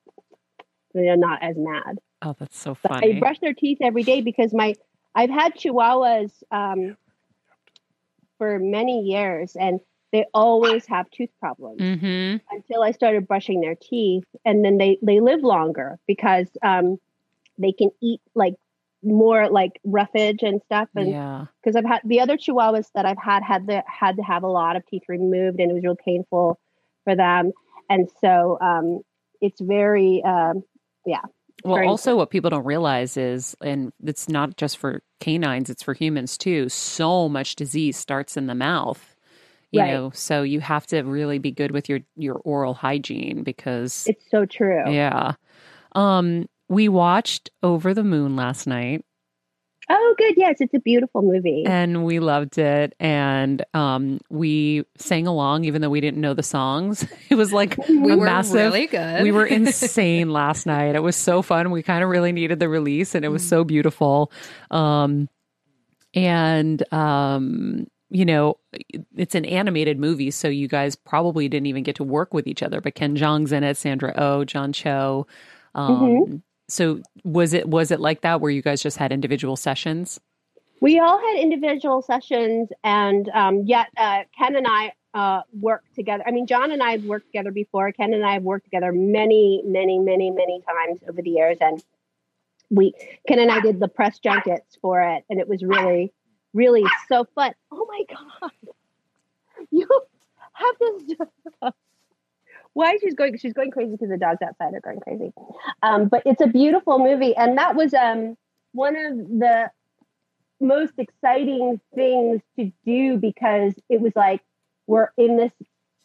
[0.94, 1.98] they're not as mad.
[2.22, 3.16] oh, that's so But funny.
[3.16, 4.76] I brush their teeth every day because my
[5.16, 6.96] I've had Chihuahuas um,
[8.40, 9.80] for many years, and
[10.12, 11.80] they always have tooth problems.
[11.80, 12.38] mm-hmm.
[12.56, 16.98] until I started brushing their teeth, and then they they live longer because um,
[17.60, 18.56] they can eat like
[19.04, 20.90] more like roughage and stuff.
[20.96, 21.46] And Yeah.
[21.62, 24.48] because I've had the other Chihuahuas that I've had had the had to have a
[24.48, 26.60] lot of teeth removed, and it was real painful
[27.04, 27.52] for them.
[27.90, 29.02] And so um,
[29.42, 30.64] it's very um,
[31.06, 31.22] yeah.
[31.64, 35.84] Well, very also what people don't realize is, and it's not just for canines, it's
[35.84, 36.70] for humans too.
[36.70, 39.16] So much disease starts in the mouth.
[39.72, 39.92] You Right.
[39.92, 44.24] know, so you have to really be good with your your oral hygiene because It's
[44.32, 44.84] so true.
[44.92, 45.34] yeah.
[45.96, 49.06] Um we watched Over the Moon last night
[49.92, 50.36] Oh, good.
[50.38, 51.64] Yes, it's a beautiful movie.
[51.66, 56.44] and we loved it and um we sang along even though we didn't know the
[56.44, 57.06] songs.
[57.30, 59.24] It was like We a were massive really good.
[59.24, 60.96] we were insane last night.
[60.96, 61.72] It was so fun.
[61.72, 64.32] We kind of really needed the release and it was so beautiful.
[64.72, 65.28] Um
[66.14, 68.58] and um you know,
[69.16, 72.64] it's an animated movie, so you guys probably didn't even get to work with each
[72.64, 72.82] other.
[72.82, 75.28] But Ken Jeong's in it, Sandra Oh, John Cho.
[75.76, 80.20] Um, So was it was it like that where you guys just had individual sessions?
[80.82, 86.24] We all had individual sessions, and um, yet uh, Ken and I uh, worked together.
[86.26, 87.92] I mean, John and I have worked together before.
[87.92, 91.84] Ken and I have worked together many, many, many, many times over the years, and
[92.70, 92.94] we
[93.28, 96.14] Ken and I did the press junkets for it, and it was really,
[96.54, 97.54] really so fun.
[97.72, 98.52] Oh my god,
[99.72, 99.88] you
[100.54, 101.74] have this.
[102.80, 103.38] Why she's going?
[103.38, 105.34] She's going crazy because the dogs outside are going crazy.
[105.84, 108.38] Um, but it's a beautiful movie, and that was um,
[108.72, 109.70] one of the
[110.62, 114.40] most exciting things to do because it was like
[114.88, 115.52] we're in this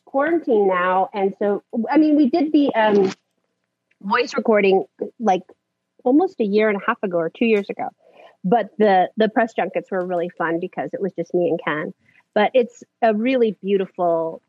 [0.04, 3.12] quarantine now, and so I mean, we did the um,
[4.02, 4.84] voice recording
[5.20, 5.42] like
[6.02, 7.88] almost a year and a half ago or two years ago,
[8.42, 11.94] but the the press junkets were really fun because it was just me and Ken.
[12.34, 14.42] But it's a really beautiful,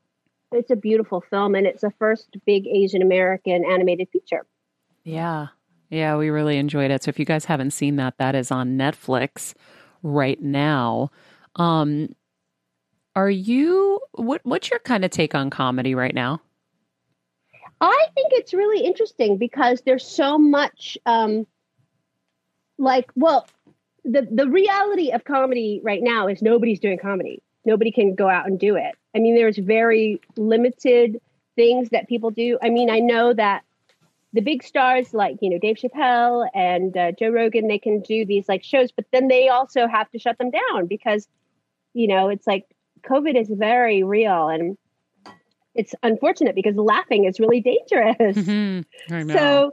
[0.51, 4.45] it's a beautiful film, and it's the first big Asian American animated feature.
[5.03, 5.47] Yeah,
[5.89, 7.03] yeah, we really enjoyed it.
[7.03, 9.53] So if you guys haven't seen that, that is on Netflix
[10.03, 11.11] right now.
[11.55, 12.09] Um,
[13.15, 14.41] are you what?
[14.43, 16.41] What's your kind of take on comedy right now?
[17.81, 21.45] I think it's really interesting because there's so much, um,
[22.77, 23.47] like, well,
[24.03, 27.41] the the reality of comedy right now is nobody's doing comedy.
[27.65, 28.95] Nobody can go out and do it.
[29.15, 31.19] I mean, there's very limited
[31.55, 32.57] things that people do.
[32.61, 33.63] I mean, I know that
[34.33, 38.25] the big stars like you know Dave Chappelle and uh, Joe Rogan, they can do
[38.25, 41.27] these like shows, but then they also have to shut them down because
[41.93, 42.65] you know it's like
[43.07, 44.77] COVID is very real and
[45.73, 48.37] it's unfortunate because laughing is really dangerous.
[48.37, 49.31] Mm-hmm.
[49.31, 49.71] So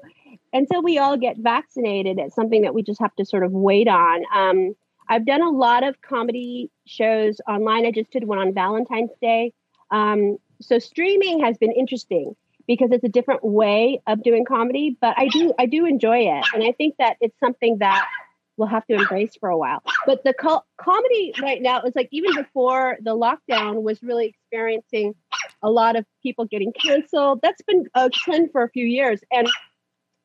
[0.53, 3.88] until we all get vaccinated, it's something that we just have to sort of wait
[3.88, 4.22] on.
[4.34, 4.74] Um,
[5.13, 7.85] I've done a lot of comedy shows online.
[7.85, 9.53] I just did one on Valentine's Day.
[9.91, 12.35] Um, so streaming has been interesting
[12.67, 16.47] because it's a different way of doing comedy, but I do I do enjoy it,
[16.55, 18.09] and I think that it's something that
[18.57, 19.83] we'll have to embrace for a while.
[20.07, 25.15] But the co- comedy right now is like even before the lockdown was really experiencing
[25.63, 27.41] a lot of people getting canceled.
[27.43, 29.47] That's been a trend for a few years, and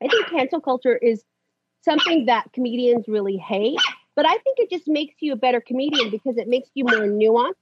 [0.02, 1.26] I think cancel culture is
[1.84, 3.80] something that comedians really hate.
[4.18, 7.07] But I think it just makes you a better comedian because it makes you more
[7.07, 7.53] nuanced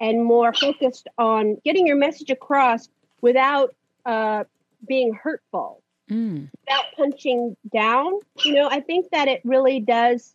[0.00, 2.88] and more focused on getting your message across
[3.22, 3.74] without
[4.04, 4.44] uh,
[4.86, 6.48] being hurtful Mm.
[6.66, 8.14] without punching down.
[8.42, 10.34] You know, I think that it really does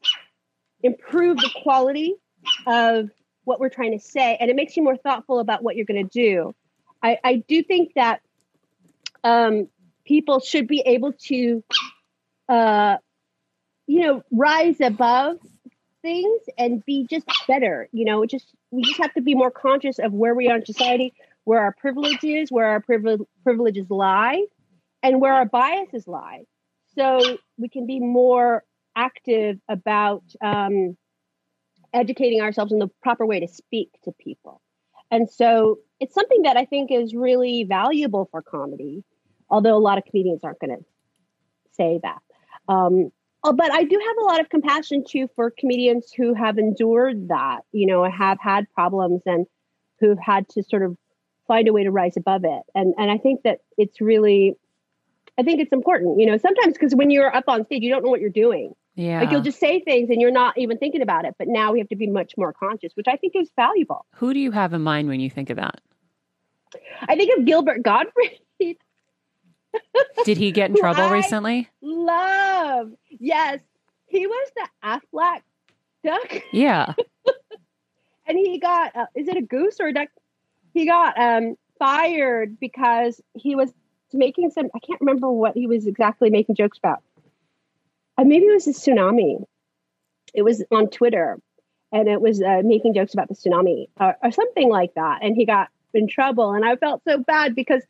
[0.84, 2.14] improve the quality
[2.68, 3.10] of
[3.44, 6.08] what we're trying to say, and it makes you more thoughtful about what you're going
[6.08, 6.54] to do.
[7.02, 8.22] I, I do think that
[9.24, 9.68] um,
[10.06, 11.64] people should be able to,
[12.48, 12.98] uh,
[13.88, 15.38] you know, rise above
[16.02, 17.90] things and be just better.
[17.92, 20.66] You know, just we just have to be more conscious of where we are in
[20.66, 21.14] society,
[21.44, 24.46] where our privilege is, where our privilege privileges lie,
[25.02, 26.46] and where our biases lie.
[26.96, 28.64] So we can be more
[28.96, 30.96] active about um,
[31.94, 34.62] educating ourselves in the proper way to speak to people.
[35.10, 39.04] And so it's something that I think is really valuable for comedy,
[39.50, 40.86] although a lot of comedians aren't going to
[41.74, 42.22] say that.
[42.68, 43.12] Um,
[43.44, 47.30] uh, but I do have a lot of compassion too for comedians who have endured
[47.30, 49.46] that, you know, have had problems and
[50.00, 50.98] who've had to sort of
[51.48, 52.64] find a way to rise above it.
[52.74, 54.56] And and I think that it's really
[55.38, 58.04] I think it's important, you know, sometimes because when you're up on stage, you don't
[58.04, 58.74] know what you're doing.
[58.96, 59.22] Yeah.
[59.22, 61.36] Like you'll just say things and you're not even thinking about it.
[61.40, 64.06] But now we have to be much more conscious, which I think is valuable.
[64.16, 65.82] Who do you have in mind when you think of that?
[67.02, 68.40] I think of Gilbert Gottfried.
[70.26, 71.70] Did he get in trouble recently?
[71.82, 72.92] Love.
[73.10, 73.60] Yes.
[74.08, 75.42] He was the Aflac
[76.04, 76.44] duck.
[76.52, 76.94] Yeah.
[78.28, 80.10] and he got uh, is it a goose or a duck?
[80.74, 83.72] He got um fired because he was
[84.12, 87.02] making some I can't remember what he was exactly making jokes about.
[88.18, 89.44] Uh, maybe it was a tsunami.
[90.34, 91.40] It was on Twitter,
[91.92, 95.20] and it was uh, making jokes about the tsunami or, or something like that.
[95.24, 97.84] And he got in trouble, and I felt so bad because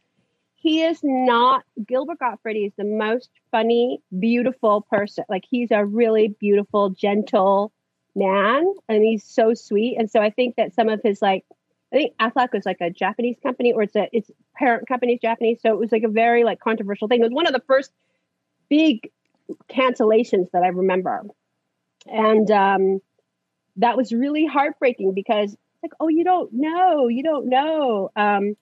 [0.63, 5.25] he is not Gilbert Gottfried is the most funny, beautiful person.
[5.29, 7.73] Like he's a really beautiful, gentle
[8.15, 9.97] man, and he's so sweet.
[9.99, 11.43] And so I think that some of his like,
[11.93, 15.59] I think Aflac was like a Japanese company, or it's a its parent company's Japanese,
[15.61, 17.19] so it was like a very like controversial thing.
[17.19, 17.91] It was one of the first
[18.69, 19.11] big
[19.69, 21.23] cancellations that I remember,
[22.07, 23.01] and um,
[23.75, 28.09] that was really heartbreaking because like, oh, you don't know, you don't know.
[28.15, 28.55] Um,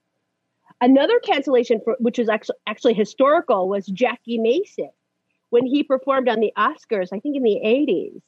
[0.82, 4.90] another cancellation, for, which was actually actually historical, was Jackie Mason
[5.50, 8.22] when he performed on the Oscars, I think in the '80s,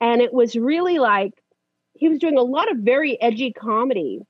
[0.00, 1.32] and it was really like
[1.94, 4.20] he was doing a lot of very edgy comedy.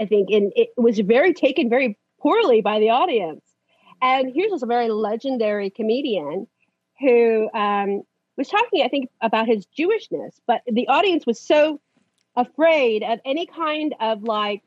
[0.00, 3.42] I think, and it was very taken very poorly by the audience.
[4.02, 6.46] And here's this very legendary comedian
[7.00, 8.02] who um,
[8.36, 11.80] was talking, I think, about his Jewishness, but the audience was so
[12.36, 14.62] afraid of any kind of like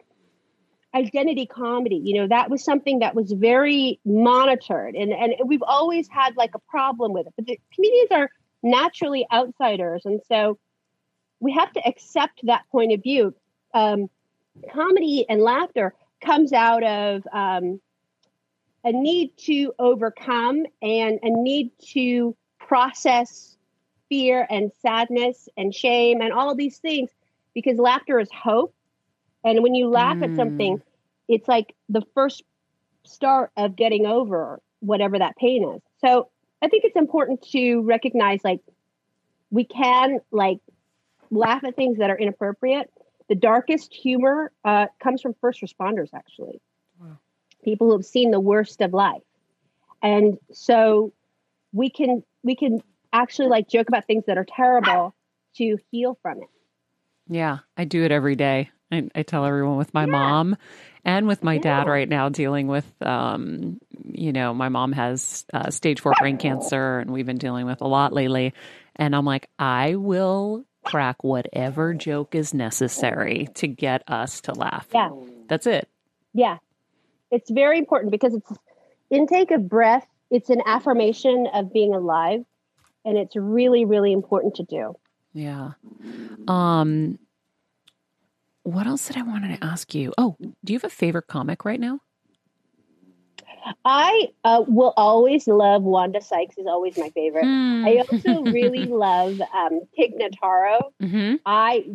[0.93, 2.01] identity comedy.
[2.03, 6.55] You know, that was something that was very monitored, and and we've always had like
[6.55, 7.33] a problem with it.
[7.35, 8.29] But the comedians are
[8.63, 10.57] naturally outsiders, and so
[11.39, 13.33] we have to accept that point of view.
[13.73, 14.09] Um,
[14.73, 17.79] comedy and laughter comes out of um,
[18.83, 23.57] a need to overcome and a need to process
[24.09, 27.09] fear and sadness and shame and all these things
[27.53, 28.73] because laughter is hope
[29.43, 30.81] and when you laugh at something
[31.29, 32.43] it's like the first
[33.05, 35.81] start of getting over whatever that pain is.
[36.01, 36.29] So
[36.61, 38.61] I think it's important to recognize like
[39.51, 40.59] we can like
[41.31, 42.91] laugh at things that are inappropriate.
[43.29, 46.59] The darkest humor uh, comes from first responders, actually,
[46.99, 47.19] wow.
[47.63, 49.21] people who have seen the worst of life,
[50.01, 51.13] and so
[51.71, 52.81] we can we can
[53.13, 55.13] actually like joke about things that are terrible
[55.57, 56.49] to heal from it.
[57.27, 58.71] Yeah, I do it every day.
[58.91, 60.11] I, I tell everyone with my yeah.
[60.11, 60.57] mom
[61.05, 65.69] and with my dad right now dealing with, um, you know, my mom has uh,
[65.69, 68.53] stage four brain cancer and we've been dealing with a lot lately.
[68.95, 74.87] And I'm like, I will crack whatever joke is necessary to get us to laugh.
[74.93, 75.11] Yeah.
[75.47, 75.87] That's it.
[76.33, 76.57] Yeah.
[77.31, 78.51] It's very important because it's
[79.09, 82.43] intake of breath, it's an affirmation of being alive.
[83.05, 84.95] And it's really, really important to do.
[85.33, 85.71] Yeah.
[86.47, 87.17] Um,
[88.69, 90.13] what else did I wanted to ask you?
[90.17, 91.99] Oh, do you have a favorite comic right now?
[93.85, 97.45] I uh, will always love Wanda Sykes is always my favorite.
[97.45, 97.85] Mm.
[97.85, 100.91] I also really love um, Tig Notaro.
[101.01, 101.35] Mm-hmm.
[101.45, 101.85] I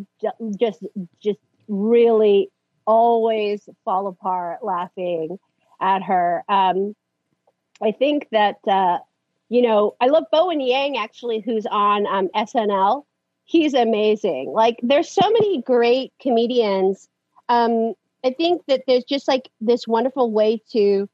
[0.58, 0.84] just
[1.22, 2.50] just really
[2.86, 5.38] always fall apart laughing
[5.80, 6.44] at her.
[6.48, 6.94] Um,
[7.82, 8.98] I think that uh,
[9.48, 13.04] you know I love Bowen Yang actually, who's on um, SNL.
[13.44, 14.52] He's amazing.
[14.52, 17.08] Like there's so many great comedians.
[17.48, 21.08] Um, I think that there's just like this wonderful way to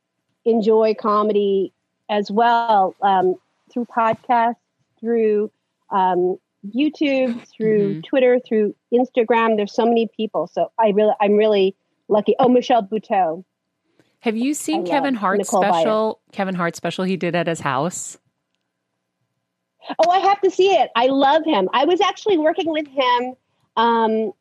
[0.44, 1.72] enjoy comedy
[2.08, 3.34] as well um,
[3.72, 4.56] through podcasts,
[5.00, 5.50] through
[5.90, 8.00] um, YouTube, through mm-hmm.
[8.02, 9.56] Twitter, through Instagram.
[9.56, 10.46] There's so many people.
[10.46, 11.74] So I really, I'm really
[12.08, 12.34] lucky.
[12.38, 13.44] Oh, Michelle Buteau.
[14.20, 16.20] Have you seen I Kevin Hart's special?
[16.32, 18.18] Kevin Hart special he did at his house.
[19.98, 20.90] Oh, I have to see it.
[20.94, 21.68] I love him.
[21.72, 23.34] I was actually working with him,
[23.76, 24.32] um,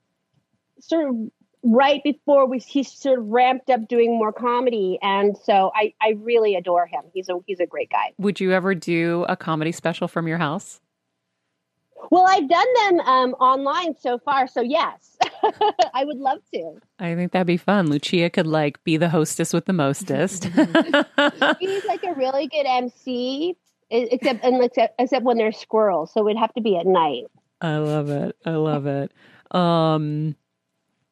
[0.79, 1.31] sort of
[1.63, 4.97] right before we he sort of ramped up doing more comedy.
[5.01, 7.01] And so I, I really adore him.
[7.13, 8.13] He's a he's a great guy.
[8.17, 10.79] Would you ever do a comedy special from your house?
[12.11, 14.47] Well i've done them um, online so far.
[14.47, 15.17] So yes
[15.93, 16.79] i would love to.
[16.97, 17.87] I think that'd be fun.
[17.89, 20.45] Lucia could like be the hostess with the mostest.
[21.59, 23.57] He's like a really good mc
[23.89, 27.25] except and except, except when there's squirrels so it'd have to be at night.
[27.61, 28.35] I love it.
[28.45, 29.11] I love it.
[29.51, 30.35] Um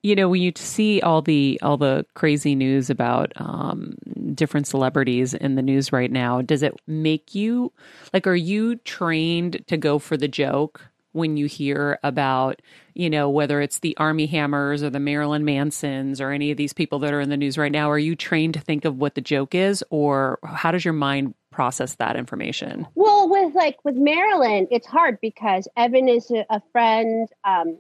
[0.04, 3.96] you know when you see all the all the crazy news about um,
[4.34, 7.74] different celebrities in the news right now does it make you
[8.14, 10.82] like are you trained to go for the joke
[11.14, 12.62] when you hear about
[12.94, 16.74] you know whether it's the Armie Hammers or the marilyn mansons or any of these
[16.74, 17.90] people that are in the news right now?
[17.90, 21.34] Are you trained to think of what the joke is or how does your mind
[21.58, 26.62] process that information well with like with marilyn it's hard because evan is a, a
[26.72, 27.78] friend um,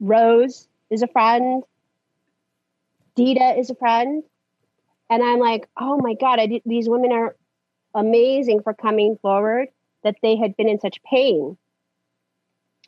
[0.00, 1.62] rose is a friend.
[3.14, 4.22] Dita is a friend.
[5.10, 7.36] And I'm like, oh my God, I did, these women are
[7.94, 9.68] amazing for coming forward
[10.02, 11.56] that they had been in such pain.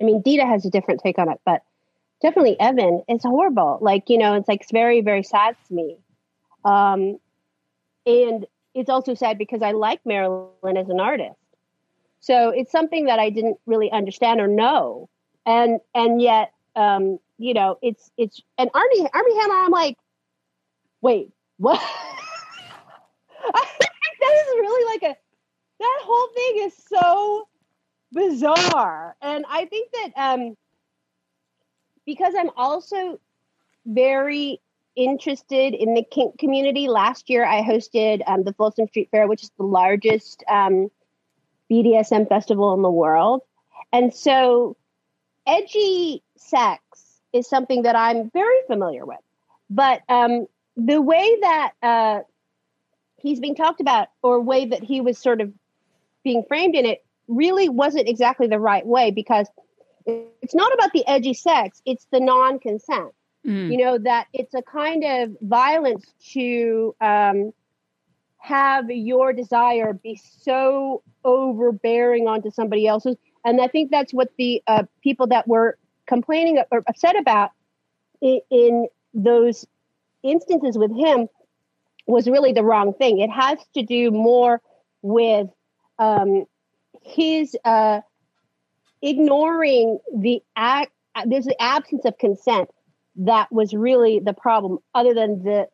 [0.01, 1.63] I mean, Dita has a different take on it, but
[2.21, 3.79] definitely Evan, it's horrible.
[3.81, 5.99] Like, you know, it's like, it's very, very sad to me.
[6.65, 7.19] Um,
[8.05, 8.47] and
[8.77, 11.39] it's also sad because I like Marilyn as an artist.
[12.21, 15.09] So it's something that I didn't really understand or know.
[15.47, 19.55] And, and yet, um, you know, it's it's and Armie Armie Hammer.
[19.55, 19.97] I'm like,
[21.01, 21.81] wait, what?
[23.53, 23.85] that
[24.23, 25.17] is really like a
[25.79, 27.49] that whole thing is so
[28.13, 30.57] bizarre, and I think that um,
[32.07, 33.21] because I'm also
[33.85, 34.61] very
[34.97, 36.89] interested in the kink community.
[36.89, 40.91] Last year, I hosted um, the Folsom Street Fair, which is the largest um,
[41.71, 43.43] BDSM festival in the world,
[43.93, 44.77] and so
[45.47, 46.81] edgy sex
[47.33, 49.19] is something that I'm very familiar with.
[49.69, 52.21] But um, the way that uh,
[53.17, 55.53] he's being talked about, or way that he was sort of
[56.25, 59.49] being framed in it, really wasn't exactly the right way because
[60.07, 63.13] it's not about the edgy sex; it's the non-consent.
[63.47, 63.71] Mm.
[63.71, 67.53] You know that it's a kind of violence to um,
[68.39, 74.63] have your desire be so overbearing onto somebody else's, and I think that's what the
[74.67, 77.51] uh, people that were complaining or upset about
[78.21, 79.67] in, in those
[80.23, 81.29] instances with him
[82.07, 83.21] was really the wrong thing.
[83.21, 84.61] It has to do more
[85.03, 85.49] with
[85.99, 86.45] um,
[87.03, 88.01] his uh,
[89.03, 90.91] ignoring the act.
[91.25, 92.69] There's the absence of consent
[93.17, 95.69] that was really the problem, other than the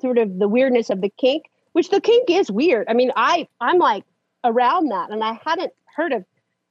[0.00, 2.86] sort of the weirdness of the kink, which the kink is weird.
[2.88, 4.04] I mean, I I'm like
[4.44, 6.24] around that, and I hadn't heard of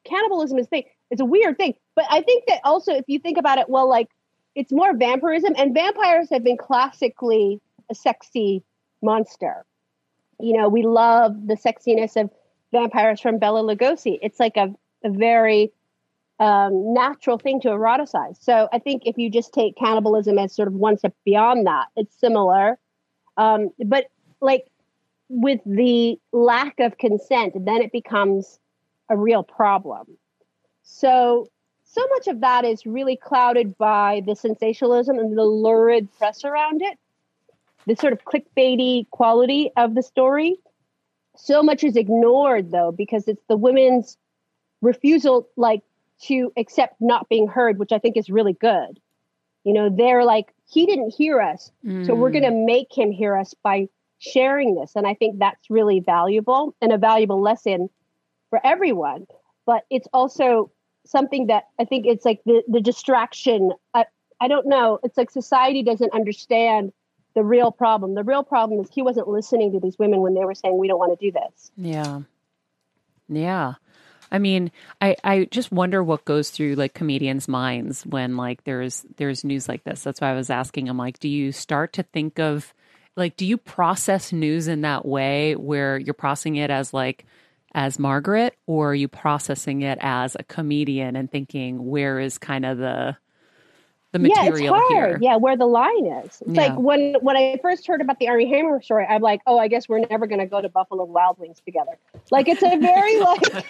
[0.06, 0.84] cannibalism as thing.
[1.10, 1.76] It's a weird thing.
[1.96, 4.10] But I think that also, if you think about it, well, like
[4.56, 8.64] it's more vampirism, and vampires have been classically a sexy
[9.02, 9.66] monster.
[10.40, 12.30] You know, we love the sexiness of
[12.72, 14.20] vampires from Bela Lugosi.
[14.22, 14.74] It's like a,
[15.04, 15.72] a very
[16.40, 18.42] um, natural thing to eroticize.
[18.42, 21.88] So I think if you just take cannibalism as sort of one step beyond that,
[21.96, 22.78] it's similar.
[23.38, 24.06] Um, but
[24.40, 24.68] like
[25.30, 28.60] with the lack of consent, then it becomes
[29.10, 30.18] a real problem.
[30.84, 31.50] So
[31.86, 36.82] so much of that is really clouded by the sensationalism and the lurid press around
[36.82, 37.00] it,
[37.86, 40.58] the sort of clickbaity quality of the story.
[41.38, 44.18] So much is ignored though, because it's the women's
[44.82, 45.82] refusal, like
[46.24, 49.00] to accept not being heard, which I think is really good.
[49.64, 52.06] You know, they're like, he didn't hear us, mm.
[52.06, 53.90] so we're going to make him hear us by
[54.20, 54.94] sharing this.
[54.96, 57.90] And I think that's really valuable and a valuable lesson
[58.50, 59.28] for everyone.
[59.66, 60.72] But it's also
[61.06, 63.74] something that I think it's like the, the distraction.
[63.94, 64.06] I,
[64.40, 65.00] I don't know.
[65.04, 66.94] It's like society doesn't understand
[67.36, 68.16] the real problem.
[68.16, 70.88] The real problem is he wasn't listening to these women when they were saying, we
[70.88, 71.72] don't want to do this.
[71.78, 72.22] Yeah.
[73.30, 73.74] Yeah.
[74.32, 74.72] I mean,
[75.02, 79.68] I, I just wonder what goes through like comedians' minds when like there's there's news
[79.68, 80.04] like this.
[80.04, 82.74] That's why I was asking him like, do you start to think of
[83.16, 87.26] like do you process news in that way where you're processing it as like
[87.74, 92.66] as Margaret, or are you processing it as a comedian and thinking where is kind
[92.66, 93.18] of the
[94.14, 95.10] the material yeah, it's hard.
[95.10, 95.20] here?
[95.22, 96.42] Yeah, where the line is.
[96.42, 96.68] It's yeah.
[96.68, 99.68] like when when I first heard about the Armie Hammer story, I'm like, oh, I
[99.68, 101.98] guess we're never going to go to Buffalo Wild Wings together.
[102.32, 103.66] Like it's a very like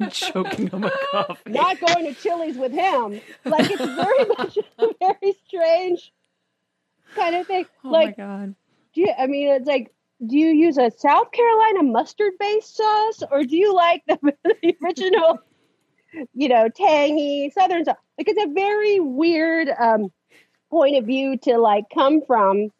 [0.00, 1.50] I'm choking on oh my coffee.
[1.50, 3.20] Not going to Chili's with him.
[3.44, 6.12] Like it's very much a very strange
[7.14, 7.66] kind of thing.
[7.84, 8.54] Oh like, my god.
[8.94, 9.92] Do you, I mean, it's like
[10.26, 14.76] do you use a South Carolina mustard based sauce or do you like the, the
[14.82, 15.40] original,
[16.34, 17.96] you know, tangy Southern sauce?
[18.18, 20.12] Like it's a very weird um,
[20.70, 22.70] point of view to like come from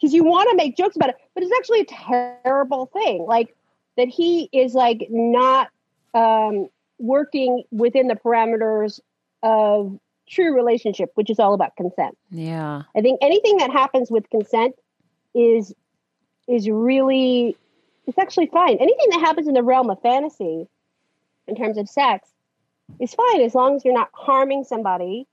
[0.00, 3.24] because you want to make jokes about it, but it's actually a terrible thing.
[3.26, 3.54] Like
[3.96, 5.68] that he is like not
[6.14, 9.00] um, working within the parameters
[9.42, 9.98] of
[10.28, 12.16] true relationship, which is all about consent.
[12.30, 12.82] Yeah.
[12.96, 14.74] I think anything that happens with consent
[15.34, 15.74] is
[16.46, 17.56] is really
[18.06, 18.76] it's actually fine.
[18.76, 20.66] Anything that happens in the realm of fantasy
[21.46, 22.28] in terms of sex
[23.00, 25.26] is fine as long as you're not harming somebody.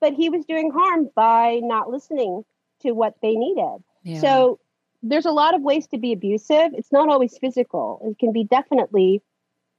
[0.00, 2.44] But he was doing harm by not listening
[2.80, 3.78] to what they needed.
[4.02, 4.20] Yeah.
[4.20, 4.58] So
[5.02, 6.72] there's a lot of ways to be abusive.
[6.74, 8.00] It's not always physical.
[8.04, 9.22] It can be definitely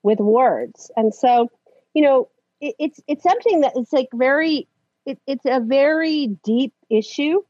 [0.01, 0.91] with words.
[0.95, 1.49] And so,
[1.93, 2.29] you know,
[2.61, 4.67] it, it's it's something that is like very
[5.05, 7.41] it, it's a very deep issue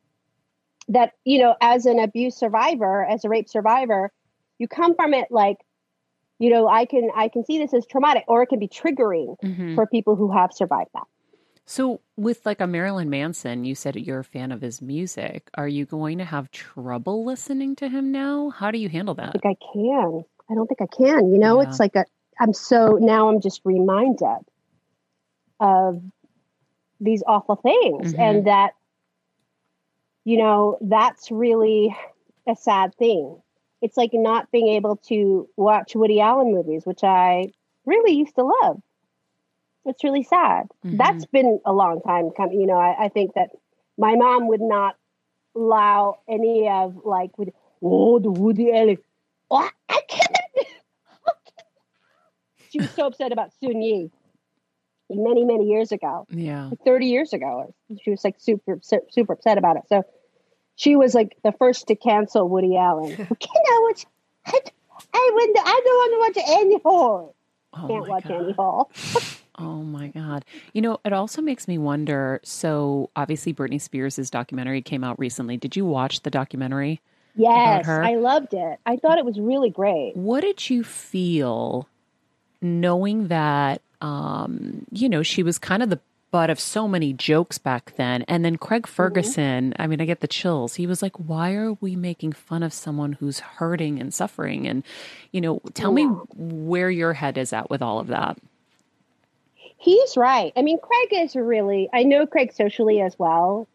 [0.89, 4.11] that you know as an abuse survivor as a rape survivor
[4.57, 5.57] you come from it like
[6.39, 9.35] you know i can i can see this as traumatic or it can be triggering
[9.43, 9.75] mm-hmm.
[9.75, 11.03] for people who have survived that
[11.65, 15.67] so with like a marilyn manson you said you're a fan of his music are
[15.67, 19.31] you going to have trouble listening to him now how do you handle that i
[19.31, 21.67] think i can i don't think i can you know yeah.
[21.67, 22.05] it's like a
[22.39, 24.41] i'm so now i'm just reminded
[25.59, 26.01] of
[26.99, 28.21] these awful things mm-hmm.
[28.21, 28.73] and that
[30.25, 31.95] you know, that's really
[32.47, 33.41] a sad thing.
[33.83, 37.51] It's like not being able to watch Woody Allen movies, which I
[37.85, 38.81] really used to love.
[39.85, 40.67] It's really sad.
[40.85, 40.95] Mm-hmm.
[40.95, 42.61] That's been a long time coming.
[42.61, 43.49] You know, I, I, think that
[43.97, 44.95] my mom would not
[45.53, 47.49] allow any of like with
[47.81, 48.99] oh the Woody Allen.
[49.51, 50.37] Oh, I can't.
[52.69, 54.09] she was so upset about Soon-Yi
[55.09, 57.71] many many years ago yeah like 30 years ago
[58.01, 58.79] she was like super
[59.11, 60.03] super upset about it so
[60.75, 64.05] she was like the first to cancel woody allen you know what
[64.45, 64.59] I,
[65.13, 67.35] I, wouldn't, I don't want to watch Annie Hall.
[67.73, 68.31] Oh Can't watch God.
[68.31, 68.91] Annie Hall.
[69.59, 70.45] oh my God.
[70.73, 72.39] You know, it also makes me wonder.
[72.43, 75.57] So, obviously, Britney Spears' documentary came out recently.
[75.57, 77.01] Did you watch the documentary?
[77.35, 78.79] Yes, I loved it.
[78.85, 80.15] I thought it was really great.
[80.15, 81.87] What did you feel
[82.61, 85.99] knowing that um, you know, she was kind of the
[86.33, 88.23] butt of so many jokes back then.
[88.23, 88.93] And then Craig mm-hmm.
[88.93, 89.81] Ferguson, mm-hmm.
[89.81, 90.73] I mean, I get the chills.
[90.73, 94.67] He was like, why are we making fun of someone who's hurting and suffering?
[94.67, 94.83] And,
[95.31, 96.07] you know, tell yeah.
[96.07, 98.39] me where your head is at with all of that.
[99.77, 100.51] He's right.
[100.57, 103.67] I mean, Craig is really, I know Craig socially as well.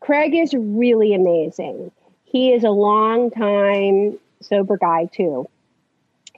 [0.00, 1.90] Craig is really amazing.
[2.24, 5.46] He is a long time sober guy, too.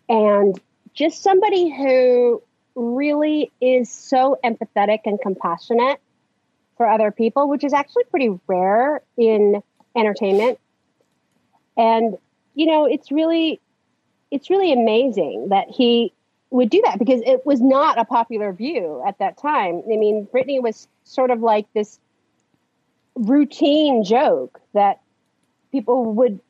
[0.08, 0.60] And
[0.92, 2.42] just somebody who
[2.74, 6.00] really is so empathetic and compassionate
[6.76, 9.62] for other people, which is actually pretty rare in
[9.96, 10.58] entertainment.
[11.76, 12.16] And,
[12.54, 13.60] you know, it's really,
[14.30, 16.12] it's really amazing that he
[16.50, 19.82] would do that because it was not a popular view at that time.
[19.92, 21.98] I mean, Britney was sort of like this
[23.14, 25.00] routine joke that
[25.70, 26.40] people would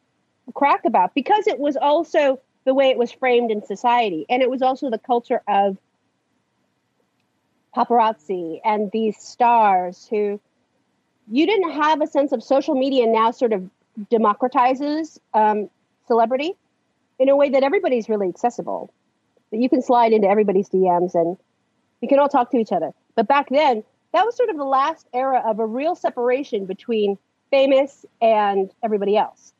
[0.54, 4.26] crack about because it was also the way it was framed in society.
[4.28, 5.76] And it was also the culture of
[7.76, 10.40] paparazzi and these stars who
[11.30, 13.68] you didn't have a sense of social media now sort of
[14.10, 15.70] democratizes um,
[16.06, 16.54] celebrity
[17.18, 18.92] in a way that everybody's really accessible.
[19.50, 21.36] That you can slide into everybody's DMs and
[22.00, 22.92] you can all talk to each other.
[23.14, 27.18] But back then, that was sort of the last era of a real separation between
[27.50, 29.52] famous and everybody else.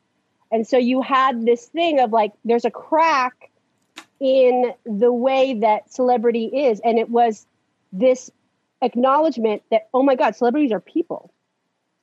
[0.51, 3.49] And so you had this thing of like, there's a crack
[4.19, 6.81] in the way that celebrity is.
[6.83, 7.45] And it was
[7.91, 8.31] this
[8.81, 11.33] acknowledgement that, oh my God, celebrities are people.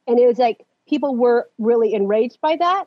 [0.06, 2.86] And it was like people were really enraged by that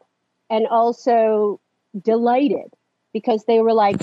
[0.49, 1.60] and also
[1.99, 2.74] delighted
[3.14, 4.02] because they were like,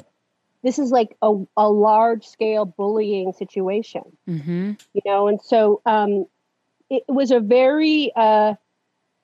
[0.62, 4.72] this is like a, a large scale bullying situation, Mm-hmm.
[4.92, 5.28] you know?
[5.28, 6.26] And so um,
[6.90, 8.54] it was a very, uh,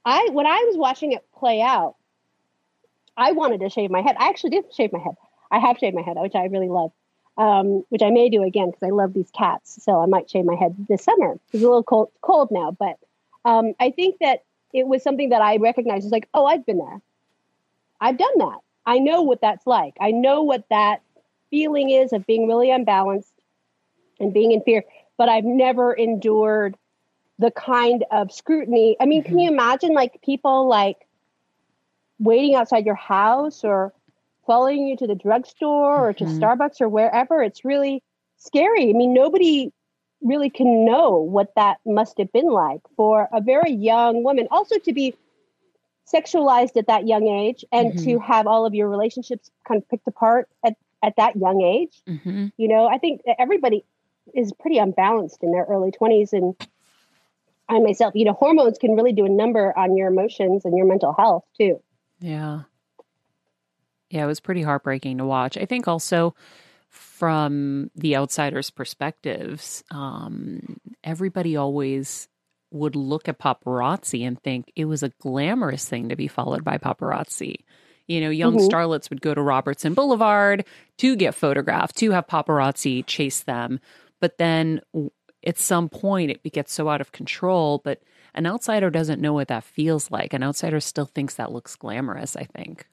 [0.05, 1.97] I, when I was watching it play out,
[3.17, 4.17] I wanted to shave my head.
[4.19, 5.15] I actually did shave my head.
[5.51, 6.93] I have shaved my head, which I really love,
[7.37, 9.83] um, which I may do again because I love these cats.
[9.83, 11.39] So I might shave my head this summer.
[11.53, 12.99] It's a little cold, cold now, but
[13.45, 16.79] um, I think that it was something that I recognized It's like, oh, I've been
[16.79, 17.01] there.
[18.01, 18.59] I've done that.
[18.87, 19.95] I know what that's like.
[20.01, 21.03] I know what that
[21.51, 23.33] feeling is of being really unbalanced
[24.21, 24.85] and being in fear,
[25.17, 26.77] but I've never endured
[27.39, 28.97] the kind of scrutiny.
[29.01, 31.07] I mean, can you imagine like people like
[32.19, 33.93] waiting outside your house or
[34.47, 36.39] following you to the drugstore or to Mhm.
[36.39, 37.43] Starbucks or wherever?
[37.43, 38.03] It's really
[38.37, 38.91] scary.
[38.91, 39.73] I mean, nobody
[40.23, 44.49] really can know what that must have been like for a very young woman.
[44.51, 45.15] Also, to be
[46.13, 50.07] sexualized at that young age and to have all of your relationships kind of picked
[50.07, 52.03] apart at, at that young age.
[52.07, 52.49] Mm-hmm.
[52.57, 53.85] You know, I think everybody
[54.35, 56.33] is pretty unbalanced in their early 20s.
[56.33, 56.55] And
[57.69, 60.87] I myself, you know, hormones can really do a number on your emotions and your
[60.87, 61.83] mental health too.
[62.21, 62.63] Yeah.
[64.15, 65.59] Yeah, it was pretty heartbreaking to watch.
[65.59, 66.37] I think also
[66.89, 72.29] from the outsider's perspectives, um, everybody always
[72.71, 76.79] would look at paparazzi and think it was a glamorous thing to be followed by
[76.79, 77.57] paparazzi.
[78.07, 78.69] You know, young Mhm.
[78.69, 80.65] starlets would go to Robertson Boulevard
[80.99, 83.81] to get photographed, to have paparazzi chase them.
[84.21, 84.81] But then
[85.45, 87.81] at some point, it gets so out of control.
[87.83, 88.01] But
[88.33, 90.33] an outsider doesn't know what that feels like.
[90.33, 92.87] An outsider still thinks that looks glamorous, I think.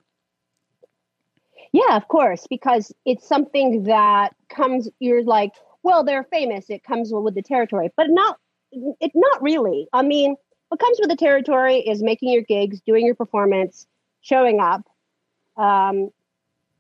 [1.74, 5.54] Yeah, of course, because it's something that comes, you're like,
[5.84, 6.70] well, they're famous.
[6.70, 8.38] It comes with the territory, but not,
[8.72, 9.88] it not really.
[9.94, 10.36] I mean,
[10.70, 13.88] what comes with the territory is making your gigs, doing your performance,
[14.22, 14.82] showing up.
[15.58, 16.10] Um,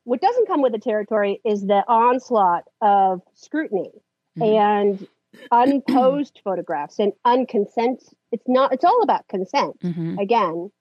[0.03, 3.91] what doesn't come with the territory is the onslaught of scrutiny
[4.39, 4.55] Mhm.
[4.57, 5.07] and
[5.51, 8.03] unposed photographs and unconsent.
[8.31, 10.17] It's not, it's all about consent Mm-hmm.
[10.19, 10.71] again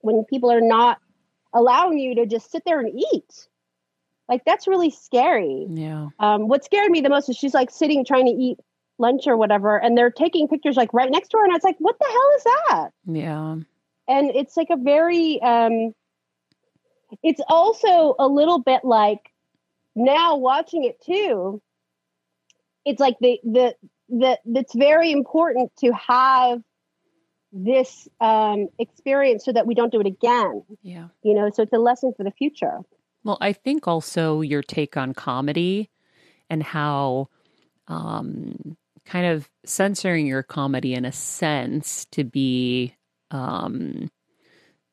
[0.00, 0.98] when people are not
[1.54, 3.48] allowing you to just sit there and eat
[4.28, 6.08] like that's really scary Yeah.
[6.18, 8.58] um, what scared me the most is she's like sitting trying to eat
[8.98, 11.76] lunch or whatever and they're taking pictures like right next to her and it's like
[11.78, 13.52] what the hell is that Yeah.
[14.08, 15.94] and it's like a very um
[17.22, 19.32] it's also a little bit like
[19.94, 21.60] now watching it too
[22.84, 23.74] it's like the the
[24.08, 26.62] the that's very important to have
[27.54, 31.08] this um experience so that we don't do it again Yeah.
[31.22, 32.80] you know so it's a lesson for the future
[33.24, 35.88] Well, I think also your take on comedy
[36.50, 37.28] and how
[37.88, 38.76] um,
[39.06, 42.94] kind of censoring your comedy in a sense to be
[43.30, 44.10] um,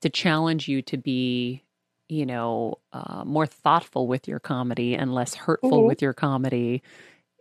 [0.02, 1.64] to challenge you to be,
[2.10, 5.88] you know, uh, more thoughtful with your comedy and less hurtful Mhm.
[5.88, 6.82] with your comedy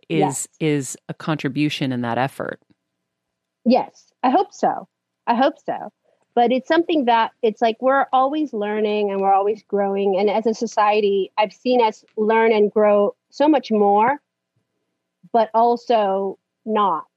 [0.09, 0.47] is Yes.
[0.59, 2.61] is a contribution in that effort.
[3.65, 4.87] Yes, I hope so.
[5.27, 5.91] I hope so.
[6.33, 10.17] But it's something that it's like we're always learning and we're always growing.
[10.17, 14.21] And as a society, I've seen us learn and grow so much more,
[15.33, 17.07] but also not,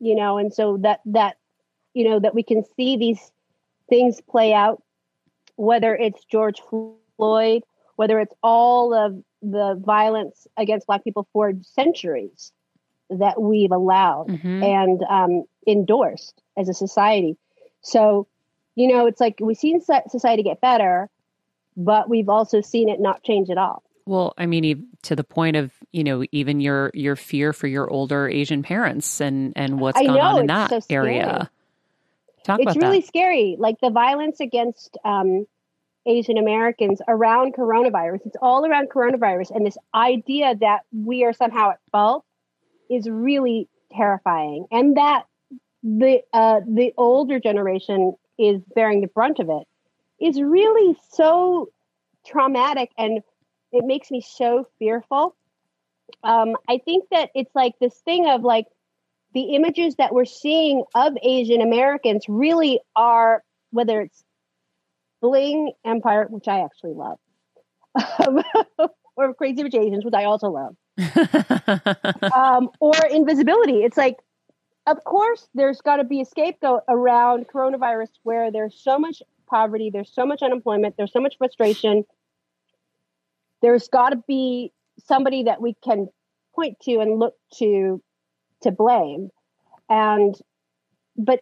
[0.00, 1.36] you know, and so that, that,
[1.92, 3.30] you know, that we can see these
[3.90, 4.82] things play out,
[5.56, 6.62] whether it's George
[7.18, 7.62] Floyd,
[7.96, 12.52] whether it's all of the violence against Black people for centuries
[13.18, 14.62] that we've allowed Mhm.
[14.64, 17.36] and um, endorsed as a society.
[17.80, 18.26] So,
[18.74, 21.08] you know, it's like we've seen society get better,
[21.76, 23.82] but we've also seen it not change at all.
[24.04, 27.88] Well, I mean, to the point of you know even your your fear for your
[27.90, 31.50] older Asian parents and and what's I gone know, on in that so area.
[32.44, 33.06] Talk it's really that.
[33.06, 33.56] scary.
[33.58, 35.46] Like the violence against um,
[36.06, 39.54] Asian Americans around coronavirus, it's all around coronavirus.
[39.54, 42.24] And this idea that we are somehow at fault
[42.94, 44.66] is really terrifying.
[44.70, 45.24] And that
[45.82, 49.66] the uh, the older generation is bearing the brunt of it
[50.24, 51.70] is really so
[52.26, 53.22] traumatic and
[53.72, 55.34] it makes me so fearful.
[56.22, 58.66] Um, I think that it's like this thing of like
[59.34, 64.22] the images that we're seeing of Asian Americans really are whether it's
[65.22, 67.18] Bling Empire, which I actually love,
[69.16, 70.76] or Crazy Rich Asians, which I also love,
[72.34, 73.82] um, or Invisibility.
[73.82, 74.18] It's like,
[74.86, 79.90] of course, there's got to be a scapegoat around coronavirus where there's so much poverty,
[79.90, 82.04] there's so much unemployment, there's so much frustration.
[83.60, 86.08] There's got to be somebody that we can
[86.54, 88.02] point to and look to
[88.62, 89.30] to blame.
[89.88, 90.34] And,
[91.16, 91.40] but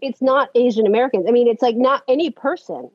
[0.00, 1.26] it's not Asian Americans.
[1.28, 2.90] I mean, it's like not any person.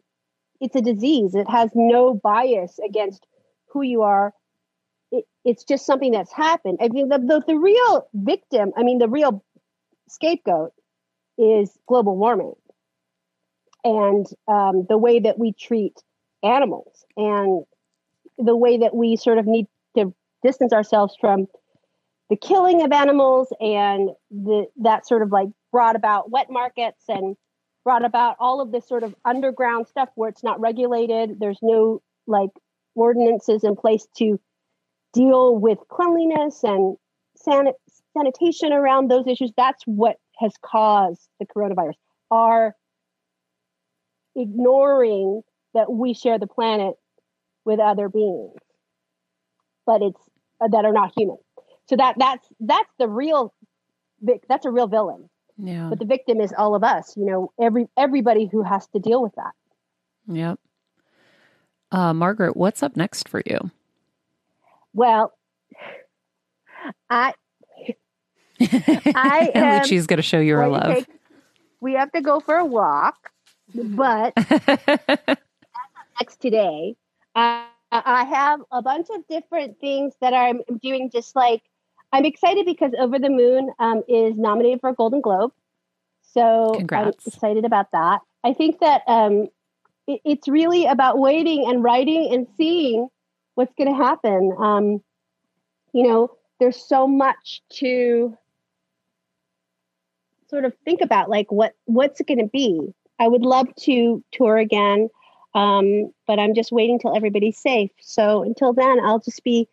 [0.59, 1.35] It's a disease.
[1.35, 3.25] It has no bias against
[3.67, 4.33] who you are.
[5.43, 6.79] It, it's just something that's happened.
[6.81, 9.43] I mean, the, the, the real victim, I mean, the real
[10.09, 10.73] scapegoat
[11.37, 12.53] is global warming
[13.83, 16.01] and um, the way that we treat
[16.43, 17.63] animals and
[18.37, 19.67] the way that we sort of need
[19.97, 21.47] to distance ourselves from
[22.29, 27.35] the killing of animals and the that sort of like brought about wet markets and
[27.83, 32.01] brought about all of this sort of underground stuff where it's not regulated there's no
[32.27, 32.49] like
[32.95, 34.39] ordinances in place to
[35.13, 36.97] deal with cleanliness and
[37.35, 37.73] san-
[38.15, 41.93] sanitation around those issues that's what has caused the coronavirus
[42.31, 42.75] our
[44.35, 45.41] ignoring
[45.73, 46.95] that we share the planet
[47.65, 48.59] with other beings
[49.85, 50.19] but it's
[50.61, 51.37] uh, that are not human
[51.87, 53.53] so that that's that's the real
[54.47, 55.29] that's a real villain.
[55.57, 55.87] Yeah.
[55.89, 59.21] But the victim is all of us, you know, every everybody who has to deal
[59.21, 59.51] with that.
[60.27, 60.59] Yep.
[61.91, 63.69] Uh, Margaret, what's up next for you?
[64.93, 65.33] Well,
[67.09, 67.33] I
[68.59, 70.95] I am, Lucci's going to show you her love.
[70.95, 71.07] Take,
[71.81, 73.31] we have to go for a walk,
[73.73, 74.33] but
[76.19, 76.95] next today,
[77.35, 81.61] uh, I have a bunch of different things that I'm doing, just like
[82.11, 85.51] I'm excited because Over the Moon um, is nominated for a Golden Globe.
[86.21, 87.05] So Congrats.
[87.05, 88.21] I'm excited about that.
[88.43, 89.47] I think that um,
[90.07, 93.09] it, it's really about waiting and writing and seeing
[93.55, 94.55] what's going to happen.
[94.59, 95.03] Um,
[95.93, 98.37] you know, there's so much to
[100.49, 102.93] sort of think about, like what what's it going to be.
[103.19, 105.09] I would love to tour again,
[105.53, 107.91] um, but I'm just waiting till everybody's safe.
[108.01, 109.67] So until then, I'll just be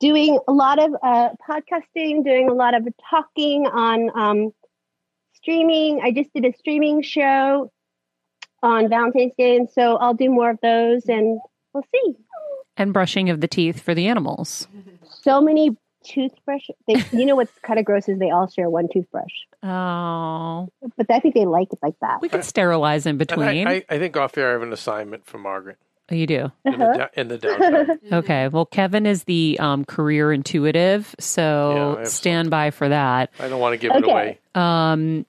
[0.00, 4.52] doing a lot of uh, podcasting, doing a lot of talking on um,
[5.34, 6.00] streaming.
[6.02, 7.70] I just did a streaming show
[8.62, 11.38] on Valentine's Day, and so I'll do more of those, and
[11.72, 12.14] we'll see.
[12.76, 14.68] And brushing of the teeth for the animals.
[15.22, 15.76] So many
[16.06, 16.68] toothbrush.
[16.86, 19.32] They, you know what's kind of gross is they all share one toothbrush.
[19.62, 22.20] Oh, but I think they like it like that.
[22.20, 23.66] We can sterilize in between.
[23.66, 25.78] I, I, I, think off air I have an assignment for Margaret.
[26.10, 27.98] Oh, you do in, the, in the downtown.
[28.12, 28.48] okay.
[28.48, 33.30] Well, Kevin is the um, career intuitive, so yeah, stand by for that.
[33.40, 33.98] I don't want to give okay.
[33.98, 34.38] it away.
[34.54, 35.26] Um,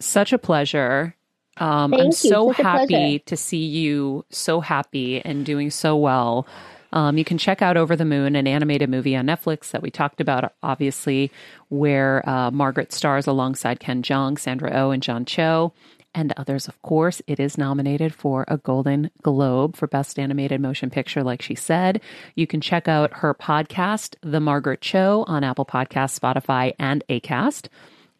[0.00, 1.14] such a pleasure.
[1.60, 6.46] Um, I'm so happy to see you so happy and doing so well.
[6.92, 9.90] Um, you can check out Over the Moon, an animated movie on Netflix that we
[9.90, 11.30] talked about, obviously,
[11.68, 15.72] where uh, Margaret stars alongside Ken Jeong, Sandra Oh, and John Cho
[16.14, 17.22] and others, of course.
[17.26, 22.00] It is nominated for a Golden Globe for Best Animated Motion Picture, like she said.
[22.34, 27.68] You can check out her podcast, The Margaret Cho, on Apple Podcasts, Spotify, and ACAST.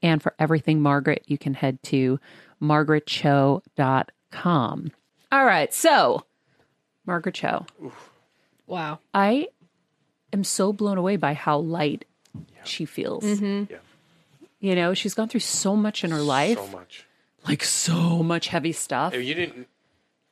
[0.02, 2.20] And for everything Margaret, you can head to
[2.62, 4.92] margaretcho.com.
[5.32, 6.24] All right, so
[7.06, 7.66] Margaret Cho.
[8.66, 8.98] Wow.
[9.14, 9.48] I
[10.32, 12.04] am so blown away by how light
[12.34, 12.64] yeah.
[12.64, 13.24] she feels.
[13.24, 13.72] Mm-hmm.
[13.72, 13.78] Yeah.
[14.60, 16.58] You know, she's gone through so much in her life.
[16.58, 17.06] So much
[17.46, 19.14] like so much heavy stuff.
[19.14, 19.68] You didn't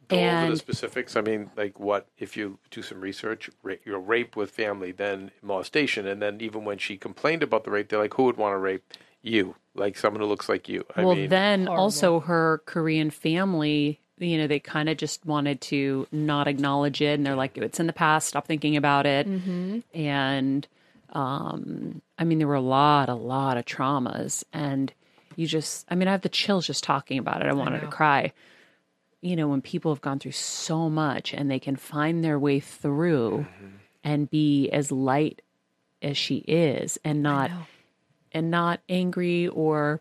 [0.08, 1.16] go and, over the specifics.
[1.16, 3.50] I mean, like what if you do some research?
[3.62, 7.64] Rape, you know, rape with family, then molestation, and then even when she complained about
[7.64, 8.92] the rape, they're like, "Who would want to rape
[9.22, 9.54] you?
[9.74, 11.82] Like someone who looks like you?" I well, mean, then horrible.
[11.82, 14.00] also her Korean family.
[14.18, 17.78] You know, they kind of just wanted to not acknowledge it, and they're like, "It's
[17.78, 18.28] in the past.
[18.28, 19.78] Stop thinking about it." Mm-hmm.
[19.94, 20.66] And
[21.12, 24.92] um, I mean, there were a lot, a lot of traumas, and
[25.36, 27.46] you just, I mean, I have the chills just talking about it.
[27.46, 28.32] I wanted I to cry.
[29.20, 32.58] You know, when people have gone through so much and they can find their way
[32.58, 33.66] through mm-hmm.
[34.02, 35.42] and be as light
[36.02, 37.50] as she is and not
[38.32, 40.00] and not angry or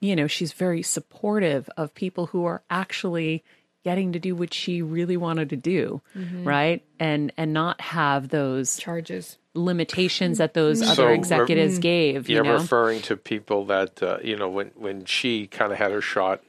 [0.00, 3.44] you know, she's very supportive of people who are actually
[3.84, 6.42] getting to do what she really wanted to do, Mm-hmm.
[6.44, 6.84] right?
[6.98, 9.38] And and not have those Charges.
[9.54, 12.28] limitations that those So, other re- executives gave.
[12.28, 15.78] You're You know, referring to people that uh, you know when when she kind of
[15.78, 16.42] had her shot